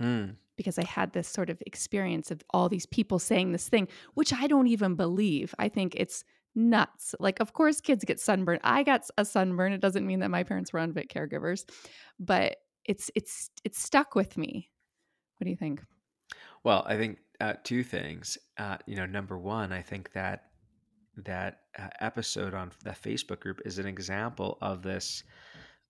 [0.00, 0.36] Mm.
[0.56, 4.32] Because I had this sort of experience of all these people saying this thing, which
[4.32, 5.54] I don't even believe.
[5.58, 7.14] I think it's nuts.
[7.20, 8.60] Like, of course, kids get sunburned.
[8.64, 9.72] I got a sunburn.
[9.72, 11.64] It doesn't mean that my parents were unfit caregivers,
[12.18, 14.70] but it's it's it's stuck with me.
[15.38, 15.82] What do you think?
[16.64, 18.36] Well, I think uh, two things.
[18.58, 20.44] Uh, you know, number one, I think that
[21.16, 25.24] that uh, episode on the Facebook group is an example of this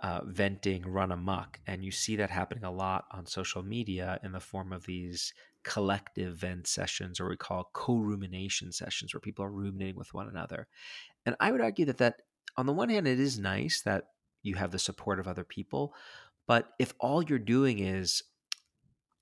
[0.03, 1.61] uh, venting run amok.
[1.67, 5.33] And you see that happening a lot on social media in the form of these
[5.63, 10.29] collective vent sessions, or we call co rumination sessions, where people are ruminating with one
[10.29, 10.67] another.
[11.27, 12.23] And I would argue that, that
[12.57, 14.05] on the one hand, it is nice that
[14.43, 15.95] you have the support of other people.
[16.47, 18.23] But if all you're doing is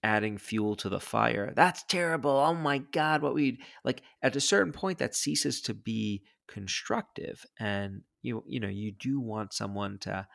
[0.03, 2.31] adding fuel to the fire, that's terrible.
[2.31, 7.45] Oh my God, what we like at a certain point that ceases to be constructive.
[7.59, 10.27] And you you know, you do want someone to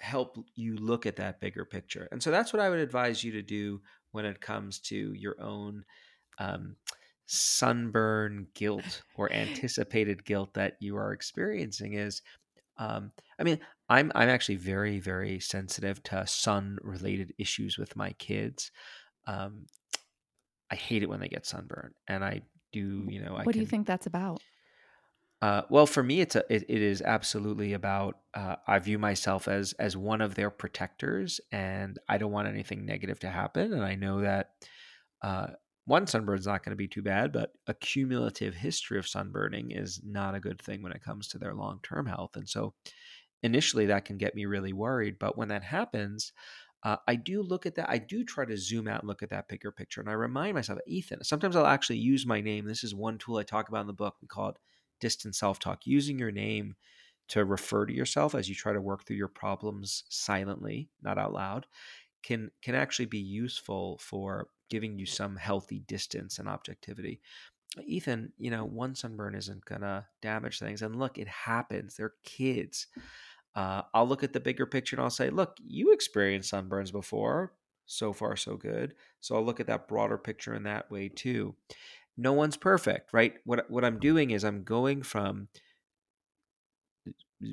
[0.00, 2.08] help you look at that bigger picture.
[2.10, 3.80] And so that's what I would advise you to do
[4.12, 5.84] when it comes to your own
[6.38, 6.76] um,
[7.26, 12.22] sunburn guilt or anticipated guilt that you are experiencing is
[12.80, 13.60] um, I mean,
[13.90, 18.72] I'm I'm actually very very sensitive to sun related issues with my kids.
[19.26, 19.66] Um,
[20.70, 22.40] I hate it when they get sunburned, and I
[22.72, 23.34] do you know.
[23.34, 24.40] I what can, do you think that's about?
[25.42, 28.18] Uh, well, for me, it's a, it, it is absolutely about.
[28.34, 32.84] Uh, I view myself as as one of their protectors, and I don't want anything
[32.84, 33.72] negative to happen.
[33.72, 34.50] And I know that
[35.22, 35.48] uh,
[35.86, 39.70] one sunburn is not going to be too bad, but a cumulative history of sunburning
[39.70, 42.36] is not a good thing when it comes to their long term health.
[42.36, 42.74] And so,
[43.42, 45.18] initially, that can get me really worried.
[45.18, 46.32] But when that happens,
[46.82, 47.90] uh, I do look at that.
[47.90, 50.00] I do try to zoom out and look at that bigger picture.
[50.00, 52.66] And I remind myself, Ethan, sometimes I'll actually use my name.
[52.66, 54.16] This is one tool I talk about in the book.
[54.22, 54.56] We call it
[55.00, 56.76] distant self talk, using your name
[57.28, 61.32] to refer to yourself as you try to work through your problems silently, not out
[61.32, 61.66] loud,
[62.22, 67.20] can can actually be useful for giving you some healthy distance and objectivity.
[67.84, 70.82] Ethan, you know, one sunburn isn't gonna damage things.
[70.82, 71.96] And look, it happens.
[71.96, 72.88] They're kids.
[73.54, 77.52] Uh, I'll look at the bigger picture and I'll say, look, you experienced sunburns before.
[77.86, 78.94] So far, so good.
[79.20, 81.56] So I'll look at that broader picture in that way too
[82.20, 83.34] no one's perfect, right?
[83.44, 84.00] What what I'm mm-hmm.
[84.00, 85.48] doing is I'm going from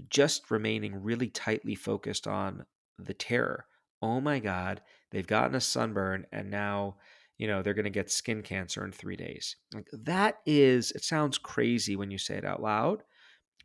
[0.10, 2.66] just remaining really tightly focused on
[3.00, 3.66] the terror.
[4.02, 6.98] Oh my god, they've gotten a sunburn and now,
[7.38, 9.56] you know, they're going to get skin cancer in 3 days.
[9.74, 13.04] Like that is it sounds crazy when you say it out loud,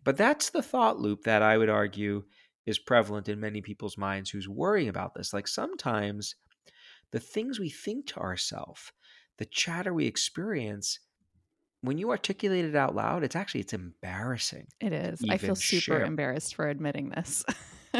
[0.05, 2.23] but that's the thought loop that I would argue
[2.65, 5.33] is prevalent in many people's minds who's worrying about this.
[5.33, 6.37] Like sometimes
[7.11, 8.93] the things we think to ourselves
[9.38, 10.99] the chatter we experience
[11.81, 15.23] when you articulate it out loud it's actually it's embarrassing it is.
[15.29, 16.05] I feel super share.
[16.05, 17.45] embarrassed for admitting this.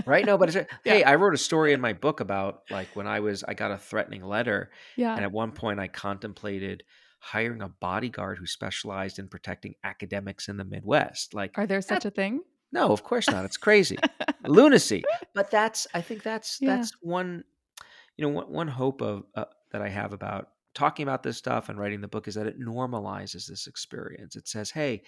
[0.07, 0.25] Right?
[0.25, 0.95] No but it's yeah.
[0.95, 3.71] hey i wrote a story in my book about like when i was i got
[3.73, 5.15] a threatening letter yeah.
[5.15, 6.83] and at one point i contemplated
[7.19, 11.35] hiring a bodyguard who specialized in protecting academics in the midwest.
[11.35, 12.41] Like are there such a thing?
[12.73, 13.45] No of course not.
[13.45, 13.97] It's crazy.
[14.47, 15.05] Lunacy.
[15.35, 16.77] But that's i think that's yeah.
[16.77, 17.45] that's one
[18.17, 21.69] you know one, one hope of uh, that i have about talking about this stuff
[21.69, 24.37] and writing the book is that it normalizes this experience.
[24.37, 25.03] It says, hey,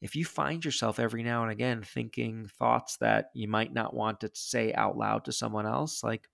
[0.00, 4.20] if you find yourself every now and again thinking thoughts that you might not want
[4.20, 6.28] to say out loud to someone else, like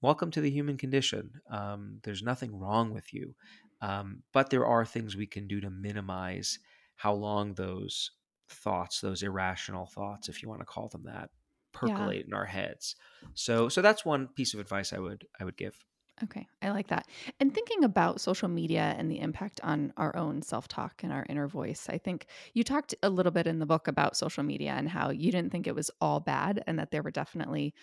[0.00, 1.30] welcome to the human condition.
[1.50, 3.34] Um, there's nothing wrong with you.
[3.82, 6.58] Um, but there are things we can do to minimize
[6.96, 8.10] how long those
[8.48, 11.30] thoughts, those irrational thoughts, if you want to call them that,
[11.72, 12.24] percolate yeah.
[12.26, 12.96] in our heads.
[13.34, 15.84] So so that's one piece of advice I would I would give.
[16.22, 17.06] Okay, I like that.
[17.40, 21.24] And thinking about social media and the impact on our own self talk and our
[21.30, 24.72] inner voice, I think you talked a little bit in the book about social media
[24.72, 27.74] and how you didn't think it was all bad and that there were definitely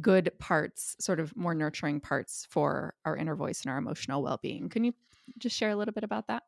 [0.00, 4.38] good parts, sort of more nurturing parts for our inner voice and our emotional well
[4.42, 4.68] being.
[4.68, 4.92] Can you
[5.38, 6.42] just share a little bit about that?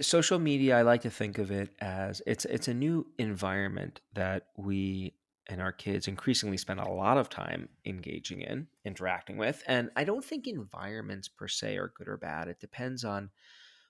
[0.00, 4.48] Social media, I like to think of it as it's it's a new environment that
[4.56, 5.14] we
[5.48, 9.62] and our kids increasingly spend a lot of time engaging in, interacting with.
[9.66, 12.48] And I don't think environments per se are good or bad.
[12.48, 13.30] It depends on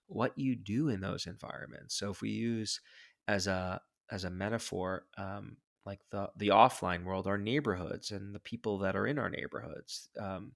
[0.06, 1.96] what you do in those environments.
[1.98, 2.80] So if we use
[3.26, 8.40] as a as a metaphor, um, like the the offline world, our neighborhoods and the
[8.40, 10.08] people that are in our neighborhoods.
[10.20, 10.52] Um,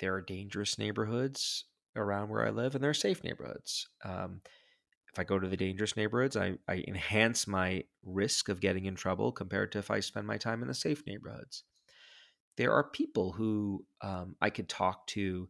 [0.00, 1.64] there are dangerous neighborhoods
[1.96, 3.88] around where I live, and there are safe neighborhoods.
[4.04, 4.40] Um,
[5.12, 8.94] if I go to the dangerous neighborhoods, I, I enhance my risk of getting in
[8.94, 11.64] trouble compared to if I spend my time in the safe neighborhoods.
[12.56, 15.48] There are people who um, I could talk to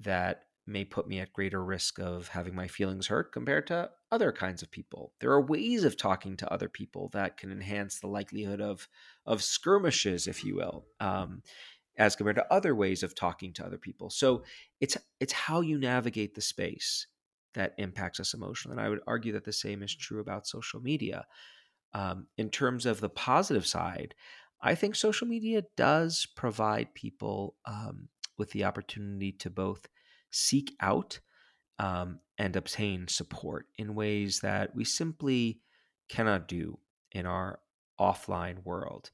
[0.00, 4.30] that may put me at greater risk of having my feelings hurt compared to other
[4.30, 5.12] kinds of people.
[5.20, 8.86] There are ways of talking to other people that can enhance the likelihood of
[9.24, 11.42] of skirmishes, if you will, um,
[11.96, 14.10] as compared to other ways of talking to other people.
[14.10, 14.42] So
[14.80, 17.06] it's it's how you navigate the space
[17.58, 18.76] that impacts us emotionally.
[18.76, 21.24] And I would argue that the same is true about social media.
[21.94, 24.14] Um, in terms of the positive side,
[24.60, 29.86] I think social media does provide people um, with the opportunity to both
[30.30, 31.20] seek out
[31.78, 35.60] um, and obtain support in ways that we simply
[36.08, 36.78] cannot do
[37.12, 37.60] in our
[38.00, 39.10] offline world.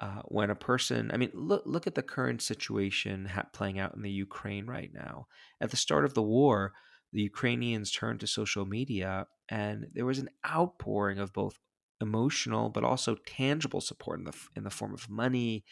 [0.00, 3.96] Uh, when a person, I mean, look look at the current situation ha- playing out
[3.96, 5.26] in the Ukraine right now.
[5.60, 6.72] At the start of the war,
[7.12, 11.58] the Ukrainians turned to social media, and there was an outpouring of both
[12.00, 15.64] emotional but also tangible support in the in the form of money.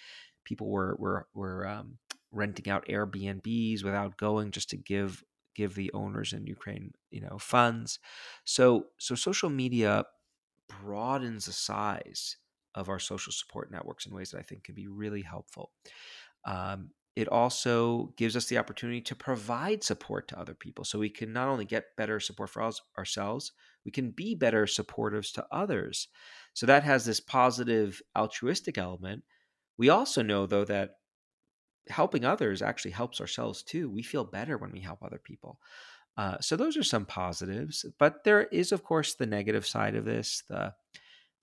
[0.44, 1.98] People were were were um,
[2.32, 7.38] renting out Airbnbs without going just to give give the owners in Ukraine, you know,
[7.38, 7.98] funds.
[8.44, 10.04] So so social media
[10.68, 12.36] broadens the size
[12.74, 15.72] of our social support networks in ways that I think can be really helpful.
[16.44, 20.84] Um, it also gives us the opportunity to provide support to other people.
[20.84, 23.52] So we can not only get better support for ourselves,
[23.86, 26.08] we can be better supportives to others.
[26.52, 29.24] So that has this positive altruistic element.
[29.78, 30.98] We also know, though, that
[31.88, 33.88] helping others actually helps ourselves too.
[33.88, 35.58] We feel better when we help other people.
[36.18, 40.04] Uh, so those are some positives, but there is, of course, the negative side of
[40.04, 40.42] this.
[40.48, 40.74] The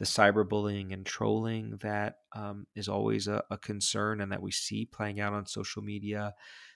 [0.03, 4.83] the cyberbullying and trolling that um, is always a, a, concern and that we see
[4.83, 6.33] playing out on social media,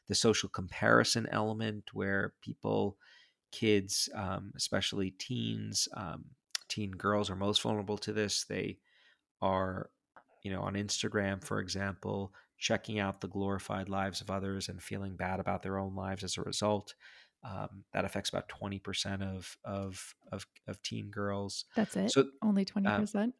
[0.08, 2.96] the social comparison element where people,
[3.52, 6.24] kids, um, especially teens, um,
[6.70, 8.46] teen girls are most vulnerable to this.
[8.46, 8.78] They
[9.42, 9.90] are,
[10.46, 15.18] you know, on Instagram, for example, checking out the glorified lives of others and feeling
[15.18, 16.96] bad about their own lives as a result.
[17.50, 21.66] Um, that affects about twenty percent of, of of of teen girls.
[21.76, 22.12] That's it.
[22.12, 23.36] So only twenty um, percent.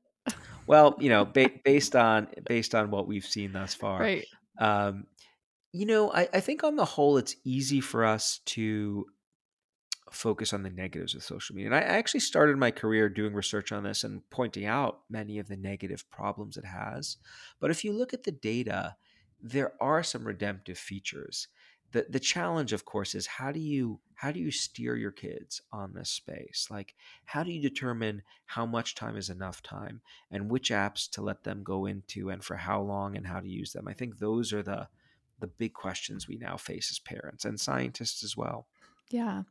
[0.66, 4.26] well, you know, ba- based on based on what we've seen thus far, right?
[4.60, 5.08] Um,
[5.74, 9.06] you know, I, I think on the whole, it's easy for us to
[10.12, 11.72] focus on the negatives of social media.
[11.72, 15.48] And I actually started my career doing research on this and pointing out many of
[15.48, 17.18] the negative problems it has.
[17.60, 18.96] But if you look at the data,
[19.42, 21.48] there are some redemptive features
[21.98, 25.62] the the challenge of course is how do you how do you steer your kids
[25.72, 26.94] on this space like
[27.26, 31.44] how do you determine how much time is enough time and which apps to let
[31.44, 34.54] them go into and for how long and how to use them i think those
[34.54, 34.88] are the
[35.40, 38.68] the big questions we now face as parents and scientists as well
[39.10, 39.44] yeah.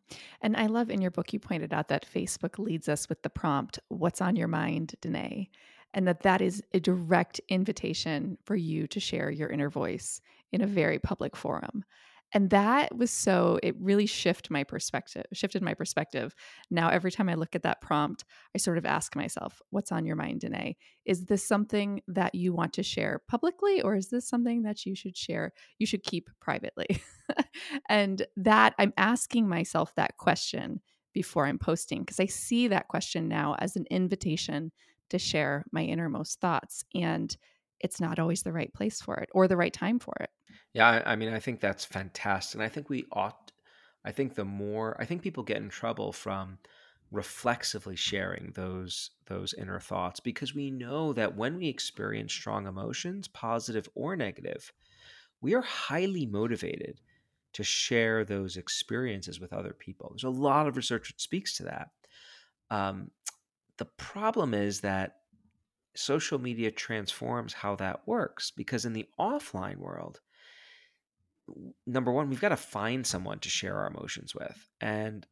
[0.42, 3.30] And I love in your book, you pointed out that Facebook leads us with the
[3.30, 5.48] prompt, What's on your mind, Denaye?
[5.94, 10.20] And that that is a direct invitation for you to share your inner voice
[10.52, 11.86] in a very public forum
[12.34, 16.34] and that was so it really shifted my perspective shifted my perspective.
[16.70, 18.24] Now every time i look at that prompt
[18.54, 20.76] i sort of ask myself what's on your mind Denaye?
[21.04, 24.94] Is this something that you want to share publicly or is this something that you
[24.94, 27.02] should share you should keep privately?
[27.88, 30.80] And that i'm asking myself that question
[31.12, 34.70] before i'm posting because i see that question now as an invitation
[35.10, 36.84] to share my innermost thoughts.
[36.94, 37.36] And
[37.80, 40.30] it's not always the right place for it or the right time for it.
[40.72, 42.54] Yeah, I, I mean, I think that's fantastic.
[42.54, 43.52] And I think we ought,
[44.04, 46.58] I think the more, I think people get in trouble from
[47.12, 53.28] reflexively sharing those those inner thoughts because we know that when we experience strong emotions
[53.28, 54.72] positive or negative
[55.40, 57.00] we are highly motivated
[57.52, 60.10] to share those experiences with other people.
[60.10, 61.88] There's a lot of research that speaks to that.
[62.70, 63.10] Um,
[63.78, 65.20] the problem is that
[65.96, 70.20] social media transforms how that works because in the offline world,
[71.86, 74.68] number one, we've got to find someone to share our emotions with.
[74.80, 75.26] And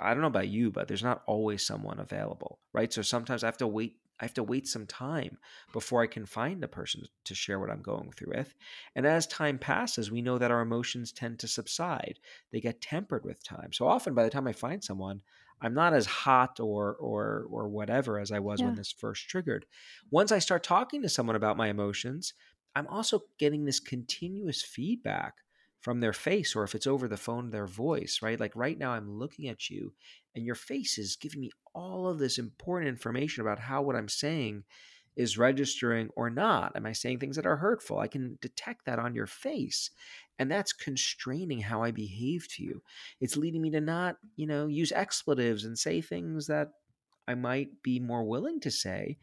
[0.00, 2.92] I don't know about you, but there's not always someone available, right?
[2.92, 5.36] So sometimes I have to wait I have to wait some time
[5.74, 8.54] before I can find a person to share what I'm going through with.
[8.94, 12.18] And as time passes, we know that our emotions tend to subside.
[12.50, 13.74] They get tempered with time.
[13.74, 15.20] So often by the time I find someone,
[15.60, 18.66] I'm not as hot or or or whatever as I was yeah.
[18.66, 19.66] when this first triggered.
[20.10, 22.34] Once I start talking to someone about my emotions,
[22.74, 25.34] I'm also getting this continuous feedback
[25.80, 28.90] from their face or if it's over the phone their voice right like right now
[28.90, 29.92] i'm looking at you
[30.34, 34.08] and your face is giving me all of this important information about how what i'm
[34.08, 34.64] saying
[35.16, 36.72] is registering or not?
[36.76, 37.98] Am i saying things that are hurtful?
[37.98, 39.90] I can detect that on your face
[40.38, 42.82] and that's constraining how i behave to you.
[43.20, 46.72] It's leading me to not you know use expletives and say things that
[47.28, 49.18] i might be more willing to say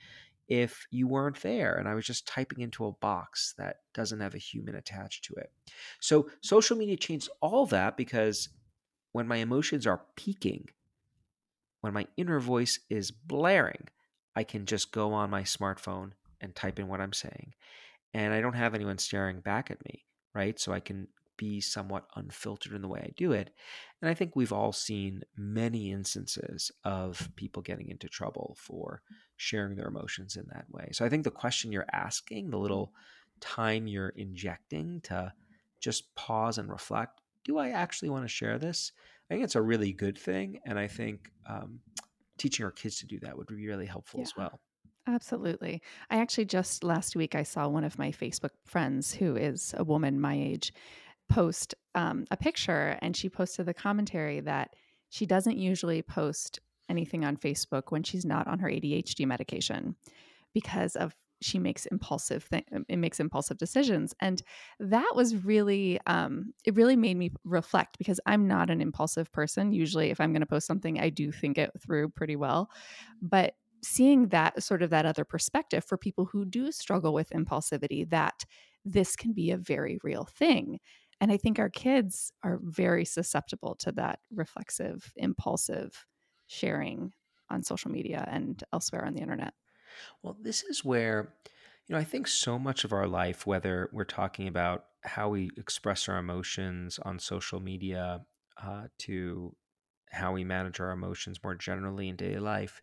[0.47, 4.35] if you weren't there and I was just typing into a box that doesn't have
[4.35, 5.51] a human attached to it.
[5.99, 8.49] So social media changed all that because
[9.13, 10.69] when my emotions are peaking,
[11.81, 13.87] when my inner voice is blaring,
[14.35, 16.11] I can just go on my smartphone
[16.41, 17.53] and type in what I'm saying.
[18.13, 20.59] And I don't have anyone staring back at me, right?
[20.59, 21.07] So I can
[21.37, 23.49] be somewhat unfiltered in the way I do it.
[24.01, 29.01] And I think we've all seen many instances of people getting into trouble for
[29.37, 30.89] sharing their emotions in that way.
[30.91, 32.93] So I think the question you're asking, the little
[33.39, 35.33] time you're injecting to
[35.79, 38.91] just pause and reflect do I actually want to share this?
[39.29, 40.59] I think it's a really good thing.
[40.65, 41.79] And I think um,
[42.37, 44.23] teaching our kids to do that would be really helpful yeah.
[44.23, 44.59] as well.
[45.07, 45.81] Absolutely.
[46.09, 49.83] I actually just last week I saw one of my Facebook friends who is a
[49.83, 50.73] woman my age
[51.29, 54.75] post um, a picture and she posted the commentary that
[55.09, 56.59] she doesn't usually post
[56.89, 59.95] anything on Facebook when she's not on her ADHD medication
[60.53, 64.41] because of she makes impulsive th- it makes impulsive decisions and
[64.79, 69.71] that was really um, it really made me reflect because i'm not an impulsive person
[69.71, 72.69] usually if i'm going to post something i do think it through pretty well
[73.21, 78.09] but seeing that sort of that other perspective for people who do struggle with impulsivity
[78.09, 78.45] that
[78.85, 80.79] this can be a very real thing
[81.23, 86.05] and I think our kids are very susceptible to that reflexive, impulsive
[86.47, 87.13] sharing
[87.49, 89.53] on social media and elsewhere on the internet.
[90.21, 91.33] Well, this is where,
[91.87, 95.49] you know, I think so much of our life, whether we're talking about how we
[95.57, 98.25] express our emotions on social media
[98.61, 99.55] uh, to
[100.11, 102.81] how we manage our emotions more generally in daily life,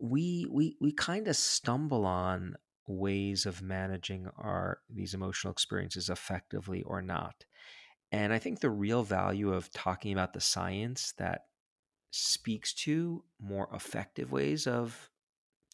[0.00, 2.56] we we we kind of stumble on
[2.88, 7.44] ways of managing our these emotional experiences effectively or not.
[8.12, 11.46] And I think the real value of talking about the science that
[12.10, 15.10] speaks to more effective ways of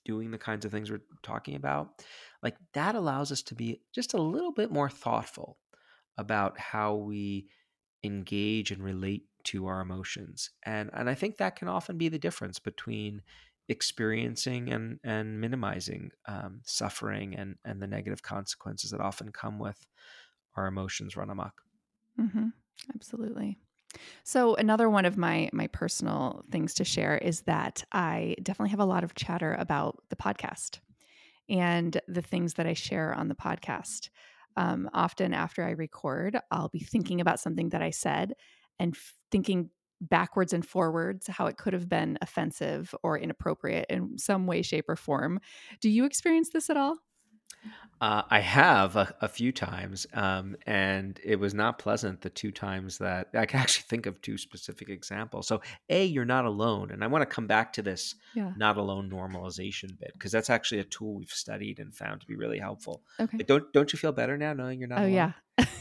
[0.04, 2.04] doing the kinds of things we're talking about,
[2.42, 5.58] like that allows us to be just a little bit more thoughtful
[6.18, 7.48] about how we
[8.04, 10.50] engage and relate to our emotions.
[10.64, 13.22] And and I think that can often be the difference between
[13.68, 19.86] experiencing and and minimizing um, suffering and and the negative consequences that often come with
[20.56, 21.62] our emotions run amok.
[22.18, 22.48] Mm-hmm.
[22.94, 23.58] Absolutely.
[24.24, 28.80] So another one of my my personal things to share is that I definitely have
[28.80, 30.78] a lot of chatter about the podcast
[31.48, 34.08] and the things that I share on the podcast.
[34.56, 38.34] Um, often after I record, I'll be thinking about something that I said
[38.78, 39.70] and f- thinking
[40.00, 44.88] backwards and forwards how it could have been offensive or inappropriate in some way, shape,
[44.88, 45.40] or form.
[45.80, 46.98] Do you experience this at all?
[48.00, 52.50] Uh, I have a, a few times, um, and it was not pleasant the two
[52.50, 55.46] times that I can actually think of two specific examples.
[55.46, 56.90] So, A, you're not alone.
[56.90, 58.52] And I want to come back to this yeah.
[58.56, 62.34] not alone normalization bit because that's actually a tool we've studied and found to be
[62.34, 63.02] really helpful.
[63.20, 63.36] Okay.
[63.36, 65.12] Like, don't, don't you feel better now knowing you're not oh, alone?
[65.12, 65.32] yeah.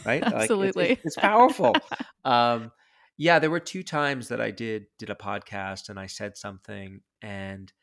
[0.06, 0.22] Right?
[0.34, 0.90] Absolutely.
[0.90, 1.76] Like, it's, it's, powerful.
[2.24, 2.72] um,
[3.18, 7.02] yeah, there were two times that I did did a podcast and I said something
[7.22, 7.74] and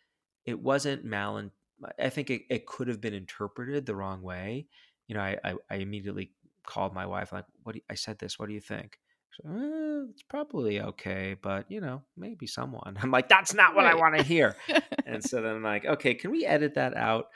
[0.44, 1.50] it wasn't malintent
[1.98, 4.66] I think it, it could have been interpreted the wrong way.
[5.06, 6.32] You know, I, I, I immediately
[6.66, 8.98] called my wife, like, what Do you, I said this, what do you think?
[9.44, 12.96] eh, it's probably okay, but you know, maybe someone.
[13.02, 13.92] I'm like, that's not what right.
[13.92, 14.56] I want to hear.
[15.06, 17.26] and so then I'm like, okay, can we edit that out?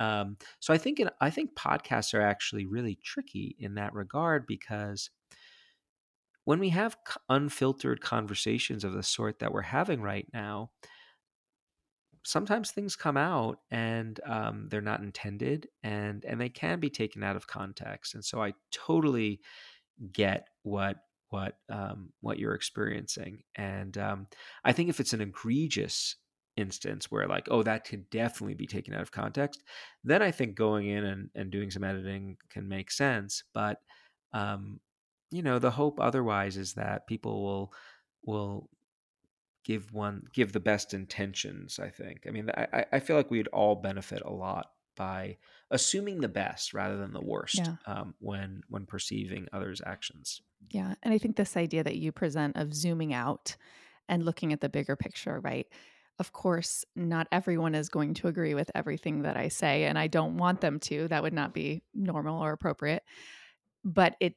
[0.00, 4.46] Um, so I think in, I think podcasts are actually really tricky in that regard
[4.46, 5.10] because
[6.44, 6.96] when we have
[7.28, 10.70] unfiltered conversations of the sort that we're having right now,
[12.24, 17.22] sometimes things come out and um, they're not intended and and they can be taken
[17.22, 19.40] out of context and so i totally
[20.12, 20.96] get what
[21.30, 24.26] what um, what you're experiencing and um,
[24.64, 26.16] i think if it's an egregious
[26.56, 29.62] instance where like oh that could definitely be taken out of context
[30.02, 33.78] then i think going in and, and doing some editing can make sense but
[34.32, 34.80] um,
[35.30, 37.72] you know the hope otherwise is that people will
[38.24, 38.68] will
[39.68, 43.48] give one give the best intentions i think i mean i, I feel like we'd
[43.48, 44.66] all benefit a lot
[44.96, 45.36] by
[45.70, 47.76] assuming the best rather than the worst Yeah.
[47.86, 50.94] um, when when perceiving others actions Yeah.
[51.02, 53.56] And I think this idea that you present of zooming out
[54.08, 55.66] and looking at the bigger picture, right?
[56.18, 60.08] Of course, not everyone is going to agree with everything that I say, and I
[60.08, 61.06] don't want them to.
[61.08, 63.04] That would not be normal or appropriate.
[63.84, 64.34] But it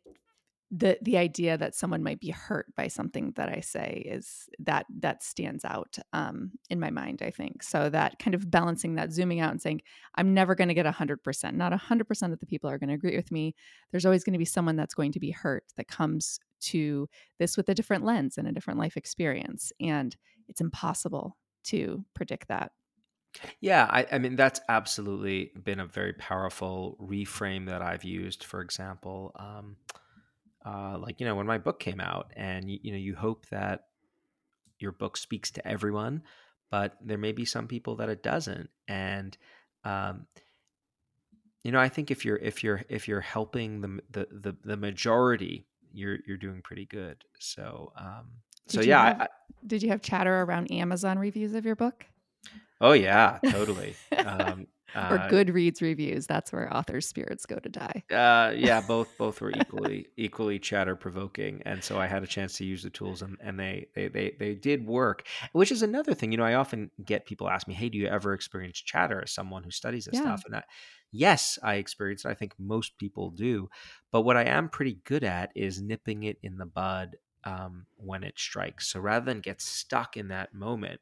[0.74, 4.86] the the idea that someone might be hurt by something that I say is that
[5.00, 7.22] that stands out um, in my mind.
[7.22, 7.90] I think so.
[7.90, 9.82] That kind of balancing that, zooming out, and saying,
[10.16, 11.58] "I'm never going to get hundred percent.
[11.58, 13.54] Not hundred percent of the people are going to agree with me.
[13.92, 17.58] There's always going to be someone that's going to be hurt that comes to this
[17.58, 20.16] with a different lens and a different life experience, and
[20.48, 22.72] it's impossible to predict that."
[23.62, 28.60] yeah I, I mean that's absolutely been a very powerful reframe that i've used for
[28.60, 29.78] example um,
[30.66, 33.46] uh, like you know when my book came out and you, you know you hope
[33.50, 33.86] that
[34.80, 36.22] your book speaks to everyone
[36.70, 39.38] but there may be some people that it doesn't and
[39.84, 40.26] um,
[41.64, 44.78] you know i think if you're if you're if you're helping the the the, the
[44.78, 48.26] majority you're you're doing pretty good so um
[48.68, 49.28] so Did you yeah have- I,
[49.68, 52.06] Did you have chatter around Amazon reviews of your book?
[52.80, 53.96] oh yeah totally
[54.26, 54.66] um
[55.10, 56.28] or uh, Goodreads reviews.
[56.28, 58.04] That's where authors' spirits go to die.
[58.12, 62.58] Uh, yeah, both both were equally equally chatter provoking, and so I had a chance
[62.58, 65.26] to use the tools, and, and they, they they they did work.
[65.54, 68.08] Which is another thing, you know, I often get people ask me, "Hey, do you
[68.08, 70.18] ever experience chatter?" As someone who studies this Yeah.
[70.18, 70.66] stuff, and that
[71.14, 72.30] yes, I experience it.
[72.30, 73.70] I think most people do,
[74.12, 77.16] but what I am pretty good at is nipping it in the bud
[77.46, 78.90] um, when it strikes.
[78.90, 81.00] So rather than get stuck in that moment,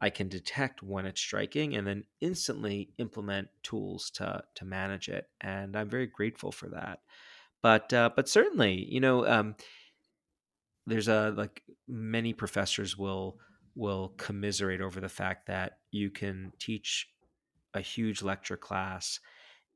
[0.00, 5.28] I can detect when it's striking and then instantly implement tools to to manage it.
[5.40, 7.00] And I'm very grateful for that.
[7.62, 9.56] But uh, but certainly, you know, um,
[10.86, 13.38] there's a like many professors will
[13.74, 17.08] will commiserate over the fact that you can teach
[17.74, 19.20] a huge lecture class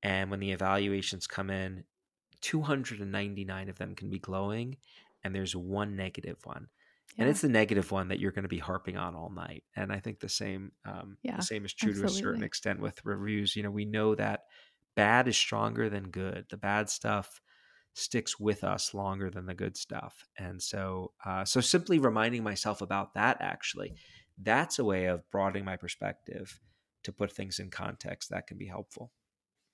[0.03, 1.85] and when the evaluations come in
[2.41, 4.77] 299 of them can be glowing
[5.23, 6.67] and there's one negative one
[7.19, 9.93] and it's the negative one that you're going to be harping on all night and
[9.93, 13.05] i think the same um, Yeah, the same is true to a certain extent with
[13.05, 14.45] reviews you know we know that
[14.95, 16.47] bad is stronger than good.
[16.51, 17.41] The bad stuff
[17.95, 22.81] sticks with us longer than the good stuff and so uh, so simply reminding myself
[22.81, 23.95] about that actually
[24.39, 26.59] that's a way of broadening my perspective
[27.05, 29.13] to put things in context that can be helpful.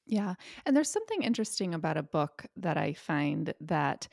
[0.07, 0.35] Yeah.
[0.65, 4.09] And there's something interesting about a book that I find that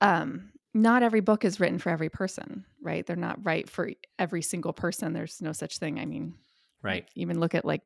[0.00, 3.04] um, not every book is written for every person, right?
[3.06, 5.12] They're not right for every single person.
[5.12, 5.98] There's no such thing.
[5.98, 6.34] I mean,
[6.82, 7.82] right even look at like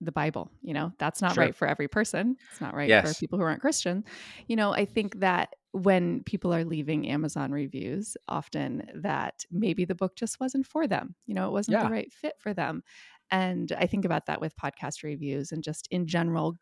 [0.00, 1.44] the Bible, you know, that's not Sure.
[1.44, 2.36] right for every person.
[2.50, 3.08] It's not right Yes.
[3.14, 4.04] for people who aren't Christian.
[4.48, 9.94] You know, I think that when people are leaving Amazon reviews, often that maybe the
[9.94, 11.14] book just wasn't for them.
[11.26, 11.84] You know, it wasn't Yeah.
[11.84, 12.82] the right fit for them.
[13.30, 16.58] And I think about that with podcast reviews and just in general,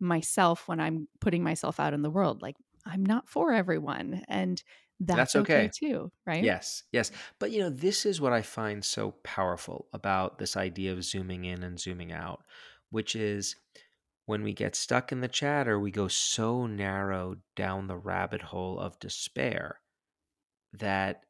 [0.00, 2.42] myself when I'm putting myself out in the world.
[2.42, 4.22] Like, I'm not for everyone.
[4.28, 4.62] And
[5.00, 5.54] that's, That's okay.
[5.64, 5.70] okay.
[5.78, 6.42] too, right?
[6.42, 7.10] Yes, yes.
[7.38, 11.44] But you know, this is what I find so powerful about this idea of zooming
[11.44, 12.42] in and zooming out,
[12.90, 13.56] which is
[14.24, 18.78] when we get stuck in the chatter, we go so narrow down the rabbit hole
[18.78, 19.80] of despair
[20.72, 21.22] that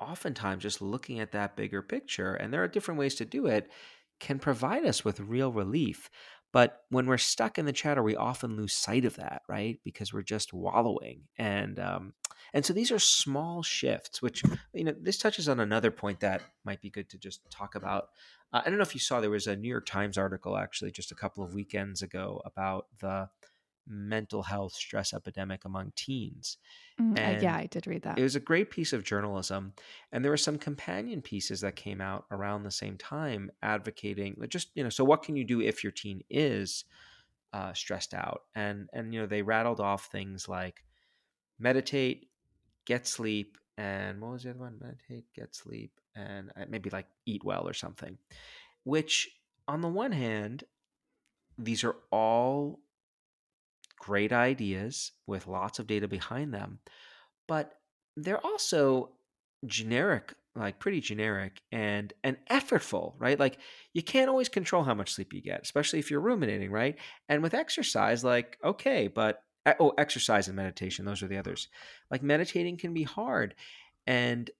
[0.00, 3.70] oftentimes just looking at that bigger picture, and there are different ways to do it,
[4.20, 6.10] can provide us with real relief.
[6.52, 9.80] But when we're stuck in the chatter, we often lose sight of that, right?
[9.84, 12.12] Because we're just wallowing, and um,
[12.52, 14.20] and so these are small shifts.
[14.20, 14.42] Which
[14.74, 18.08] you know, this touches on another point that might be good to just talk about.
[18.52, 20.90] Uh, I don't know if you saw there was a New York Times article actually
[20.90, 23.30] just a couple of weekends ago about the
[23.86, 26.58] mental health stress epidemic among teens.
[27.00, 28.18] Mm, yeah, I did read that.
[28.18, 29.72] It was a great piece of journalism,
[30.12, 34.70] and there were some companion pieces that came out around the same time advocating just
[34.74, 36.84] you know, so what can you do if your teen is
[37.52, 38.42] uh, stressed out?
[38.54, 40.84] And and you know, they rattled off things like
[41.58, 42.28] meditate,
[42.84, 44.78] get sleep, and what was the other one?
[44.80, 48.18] Meditate, get sleep, and uh, maybe like eat well or something.
[48.84, 49.30] Which,
[49.68, 50.64] on the one hand,
[51.58, 52.80] these are all
[54.02, 56.80] great ideas with lots of data behind them,
[57.46, 57.74] but
[58.16, 59.10] they're also
[59.66, 63.38] generic like pretty generic and and effortful, right?
[63.38, 63.58] Like
[63.94, 66.96] you can't always control how much sleep you get, especially if you're ruminating, right?
[67.28, 71.68] And with exercise, like okay, but eh, oh, exercise and meditation, those are the others.
[72.10, 73.54] Like meditating can be hard,
[74.06, 74.50] and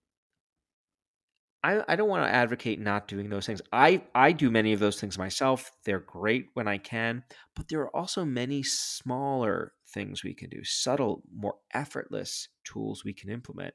[1.65, 3.63] I, I don't want to advocate not doing those things.
[3.73, 5.71] I, I do many of those things myself.
[5.85, 7.23] They're great when I can,
[7.55, 13.13] but there are also many smaller things we can do, subtle, more effortless tools we
[13.13, 13.75] can implement.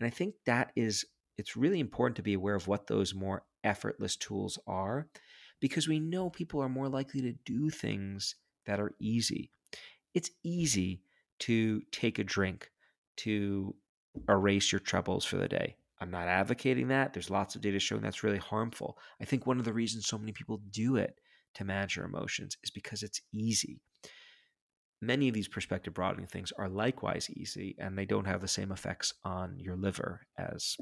[0.00, 1.04] And I think that is
[1.38, 5.08] it's really important to be aware of what those more effortless tools are
[5.60, 8.34] because we know people are more likely to do things
[8.66, 9.50] that are easy.
[10.14, 11.02] It's easy
[11.40, 12.70] to take a drink
[13.18, 13.74] to
[14.28, 15.76] erase your troubles for the day.
[16.00, 17.12] I'm not advocating that.
[17.12, 18.98] There's lots of data showing that's really harmful.
[19.20, 21.14] I think one of the reasons so many people do it
[21.54, 23.82] to manage their emotions is because it's easy.
[25.02, 28.70] Many of these perspective broadening things are likewise easy and they don't have the same
[28.72, 30.76] effects on your liver as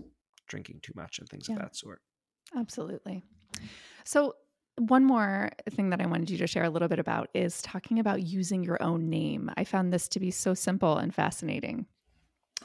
[0.49, 1.57] drinking too much and things yeah.
[1.57, 2.01] of that sort.
[2.57, 3.23] Absolutely.
[4.05, 4.35] So,
[4.77, 7.99] one more thing that I wanted you to share a little bit about is talking
[7.99, 9.51] about using your own name.
[9.57, 11.87] I found this to be so simple and fascinating.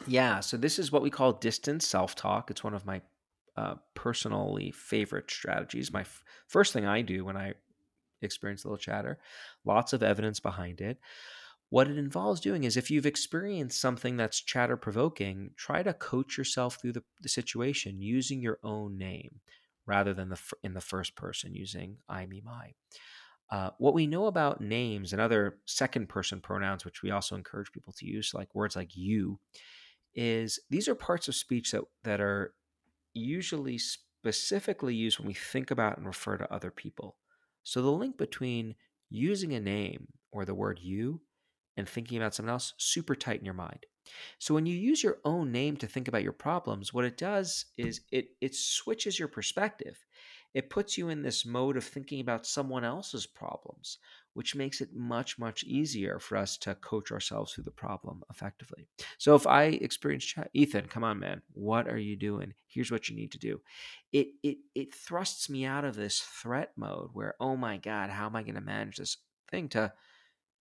[0.08, 2.52] Yeah, so this is what we call distance self talk.
[2.52, 3.02] It's one of my
[3.56, 5.94] uh, personally favorite strategies.
[5.94, 7.54] My f- first thing I do when I
[8.22, 9.20] experience a little chatter,
[9.66, 11.00] lots of evidence behind it.
[11.70, 16.38] What it involves doing is if you've experienced something that's chatter provoking, try to coach
[16.38, 19.42] yourself through the, the situation using your own name
[19.86, 22.74] rather than the in the first person using I, me, my.
[23.50, 27.72] Uh, what we know about names and other second person pronouns, which we also encourage
[27.72, 29.40] people to use, like words like you,
[30.16, 32.54] is these are parts of speech that, that are
[33.14, 37.18] usually specifically used when we think about and refer to other people.
[37.64, 38.76] So the link between
[39.10, 41.22] using a name or the word you
[41.78, 43.86] and thinking about someone else super tight in your mind.
[44.40, 47.66] So when you use your own name to think about your problems, what it does
[47.78, 50.04] is it it switches your perspective.
[50.54, 53.98] It puts you in this mode of thinking about someone else's problems,
[54.34, 58.88] which makes it much much easier for us to coach ourselves through the problem effectively.
[59.18, 62.54] So if I experience Ethan, come on man, what are you doing?
[62.68, 63.62] Here's what you need to do.
[64.12, 68.26] It it it thrusts me out of this threat mode where oh my god, how
[68.26, 69.18] am I going to manage this
[69.50, 69.94] thing to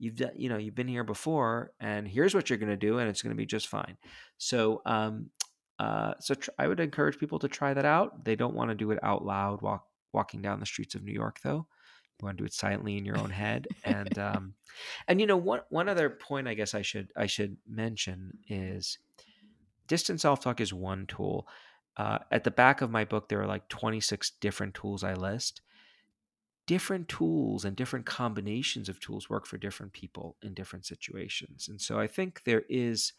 [0.03, 2.99] you've done, you know, you've been here before, and here's what you're going to do,
[2.99, 3.97] and it's going to be just fine.
[4.37, 5.31] So, um,
[5.83, 8.25] uh, so tr- I would encourage people to try that out.
[8.25, 11.13] They don't want to do it out loud, walk walking down the streets of New
[11.13, 11.67] York, though.
[12.21, 14.55] You want to do it silently in your own head, and um,
[15.09, 18.99] and you know, one one other point I guess I should I should mention is
[19.89, 21.49] distance self talk is one tool.
[21.97, 25.61] Uh, at the back of my book, there are like 26 different tools I list
[26.67, 31.69] different tools and different combinations of tools work for different people in different situations.
[31.69, 33.13] And so I think there is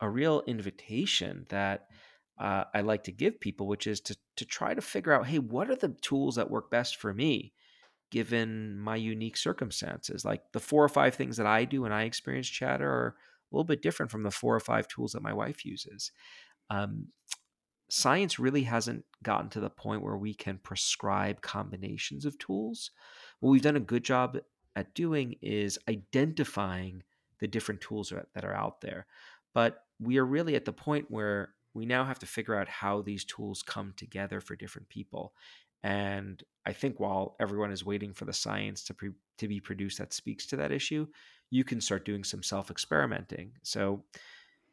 [0.00, 1.86] a real invitation that
[2.38, 5.38] uh, I like to give people, which is to, to try to figure out hey,
[5.38, 7.52] what are the tools that work best for me?
[8.10, 10.24] given my unique circumstances.
[10.24, 13.16] Like the four or five things that I do when I experience chatter are
[13.50, 16.12] a little bit different from the four or five tools that my wife uses.
[16.70, 17.08] Um,
[17.88, 22.90] science really hasn't gotten to the point where we can prescribe combinations of tools.
[23.40, 24.38] What we've done a good job
[24.74, 27.02] at doing is identifying
[27.40, 29.06] the different tools that are out there.
[29.56, 33.00] But we are really at the point where we now have to figure out how
[33.00, 35.32] these tools come together for different people.
[35.82, 39.96] And I think while everyone is waiting for the science to pre- to be produced
[39.96, 41.06] that speaks to that issue,
[41.48, 43.52] you can start doing some self experimenting.
[43.62, 44.04] So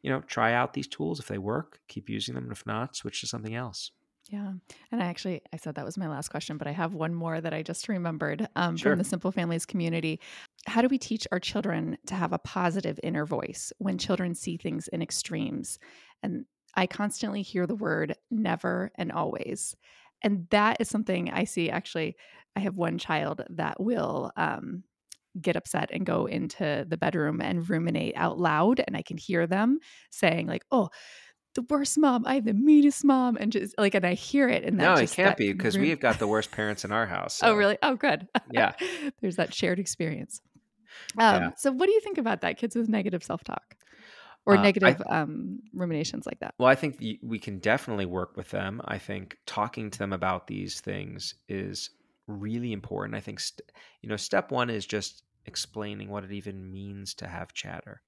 [0.02, 1.18] you know, try out these tools.
[1.18, 2.44] If they work, keep using them.
[2.44, 3.90] And if not, switch to something else.
[4.28, 4.52] Yeah.
[4.90, 7.40] And I actually, I said that was my last question, but I have one more
[7.40, 8.92] that I just remembered um, sure.
[8.92, 10.20] from the Simple Families community.
[10.66, 14.56] How do we teach our children to have a positive inner voice when children see
[14.56, 15.78] things in extremes?
[16.22, 19.76] And I constantly hear the word never and always.
[20.22, 22.16] And that is something I see actually.
[22.56, 24.84] I have one child that will um,
[25.40, 29.46] get upset and go into the bedroom and ruminate out loud and I can hear
[29.46, 30.90] them saying like, "Oh,
[31.54, 32.26] the worst mom.
[32.26, 34.64] I have the meanest mom," and just like, and I hear it.
[34.64, 37.34] And no, it can't be because we've got the worst parents in our house.
[37.42, 37.52] Oh, so.
[37.52, 37.78] Oh, really?
[37.82, 38.28] Oh, good.
[38.50, 38.72] Yeah,
[39.20, 40.40] there's that shared experience.
[41.18, 41.50] Um, yeah.
[41.56, 42.58] So, what do you think about that?
[42.58, 43.76] Kids with negative self-talk
[44.46, 46.54] or uh, negative um, ruminations like that.
[46.58, 48.80] Well, I think we can definitely work with them.
[48.84, 51.90] I think talking to them about these things is
[52.26, 53.16] really important.
[53.16, 53.70] I think, st-
[54.02, 58.02] you know, step one is just explaining what it even means to have chatter.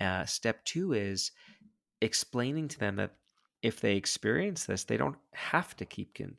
[0.00, 1.32] Uh, step two is
[2.00, 3.12] explaining to them that
[3.62, 6.36] if they experience this, they don't have to keep con-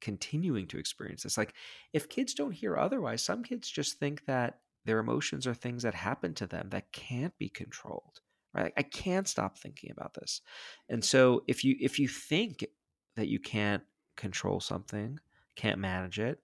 [0.00, 1.38] continuing to experience this.
[1.38, 1.54] Like
[1.92, 5.94] if kids don't hear otherwise, some kids just think that their emotions are things that
[5.94, 8.20] happen to them that can't be controlled.
[8.54, 8.72] Right?
[8.76, 10.40] I can't stop thinking about this.
[10.88, 12.64] And so if you if you think
[13.16, 13.82] that you can't
[14.16, 15.18] control something,
[15.56, 16.40] can't manage it,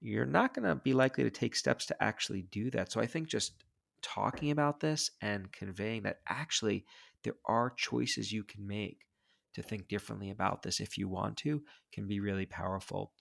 [0.00, 2.92] you're not going to be likely to take steps to actually do that.
[2.92, 3.64] So I think just
[4.02, 6.84] talking about this and conveying that actually
[7.22, 9.00] there are choices you can make
[9.54, 11.62] to think differently about this if you want to
[11.92, 13.12] can be really powerful.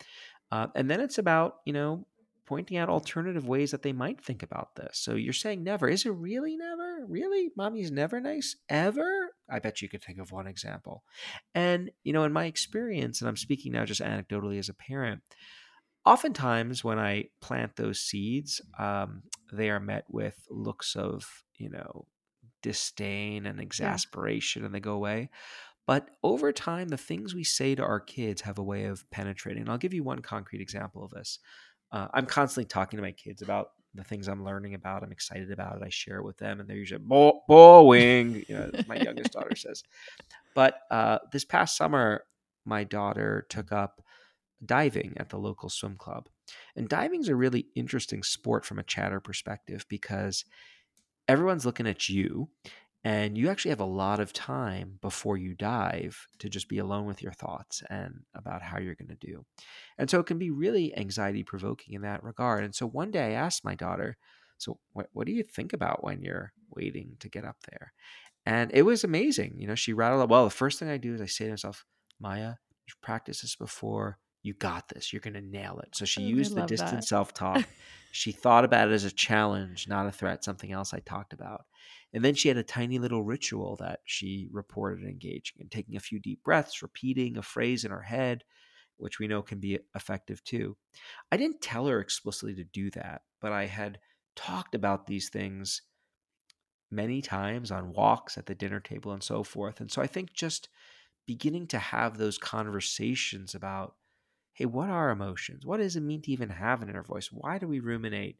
[0.51, 2.05] Uh, and then it's about, you know,
[2.45, 4.99] pointing out alternative ways that they might think about this.
[4.99, 5.87] So you're saying never.
[5.87, 7.05] Is it really never?
[7.07, 7.51] Really?
[7.57, 8.55] Mommy's never nice?
[8.69, 9.31] Ever?
[9.49, 11.03] I bet you could think of one example.
[11.53, 15.21] And, you know, in my experience, and I'm speaking now just anecdotally as a parent,
[16.05, 21.25] oftentimes when I plant those seeds, um, they are met with looks of,
[21.57, 22.05] you know,
[22.61, 24.65] disdain and exasperation yeah.
[24.67, 25.29] and they go away.
[25.87, 29.61] But over time, the things we say to our kids have a way of penetrating.
[29.61, 31.37] And I'll give you one concrete example of this.
[31.95, 35.01] Uh, I'm constantly talking to my kids about the things I'm learning about.
[35.01, 35.83] I'm excited about it.
[35.85, 38.43] I share it with them, and they're usually bo- boring.
[38.49, 39.81] You know, my youngest daughter says.
[40.53, 42.25] But uh, this past summer,
[42.65, 44.01] my daughter took up
[44.65, 46.27] diving at the local swim club,
[46.75, 50.43] and diving is a really interesting sport from a chatter perspective because
[51.29, 52.49] everyone's looking at you
[53.06, 57.06] and you actually have a lot of time before you dive to just be alone
[57.06, 59.45] with your thoughts and about how you're going to do.
[59.99, 62.64] And so it can be really anxiety provoking in that regard.
[62.64, 64.18] And so one day I asked my daughter,
[64.58, 67.93] So, what, what do you think about when you're waiting to get up there?
[68.43, 69.53] And it was amazing.
[69.60, 70.30] You know, she rattled up.
[70.32, 71.86] Well, the first thing I do is I say to myself,
[72.20, 72.56] Maya,
[72.88, 74.18] you've practiced this before.
[74.45, 75.11] You got this.
[75.11, 75.95] You're going to nail it.
[75.95, 77.67] So she oh, used the distant self talk.
[78.11, 81.65] she thought about it as a challenge, not a threat, something else I talked about.
[82.13, 85.99] And then she had a tiny little ritual that she reported engaging in, taking a
[85.99, 88.43] few deep breaths, repeating a phrase in her head,
[88.97, 90.77] which we know can be effective too.
[91.31, 93.97] I didn't tell her explicitly to do that, but I had
[94.35, 95.81] talked about these things
[96.91, 99.81] many times on walks at the dinner table and so forth.
[99.81, 100.69] And so I think just
[101.25, 103.95] beginning to have those conversations about
[104.56, 105.66] hey, what are emotions?
[105.66, 107.30] What does it mean to even have an inner voice?
[107.32, 108.39] Why do we ruminate?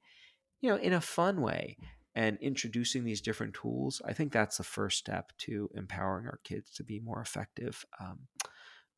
[0.62, 1.78] You know, in a fun way
[2.16, 6.72] and introducing these different tools, I think that's the first step to empowering our kids
[6.76, 8.22] to be more effective um,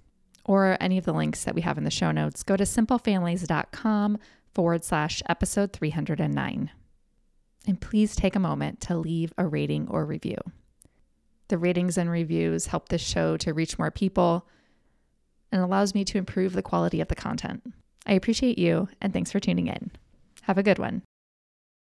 [0.45, 4.19] or any of the links that we have in the show notes, go to simplefamilies.com
[4.55, 6.71] forward slash episode 309.
[7.67, 10.39] And please take a moment to leave a rating or review.
[11.49, 14.47] The ratings and reviews help this show to reach more people
[15.53, 17.63] and allows me to improve the quality of the content.
[18.07, 19.91] I appreciate you and thanks for tuning in.
[20.43, 21.03] Have a good one.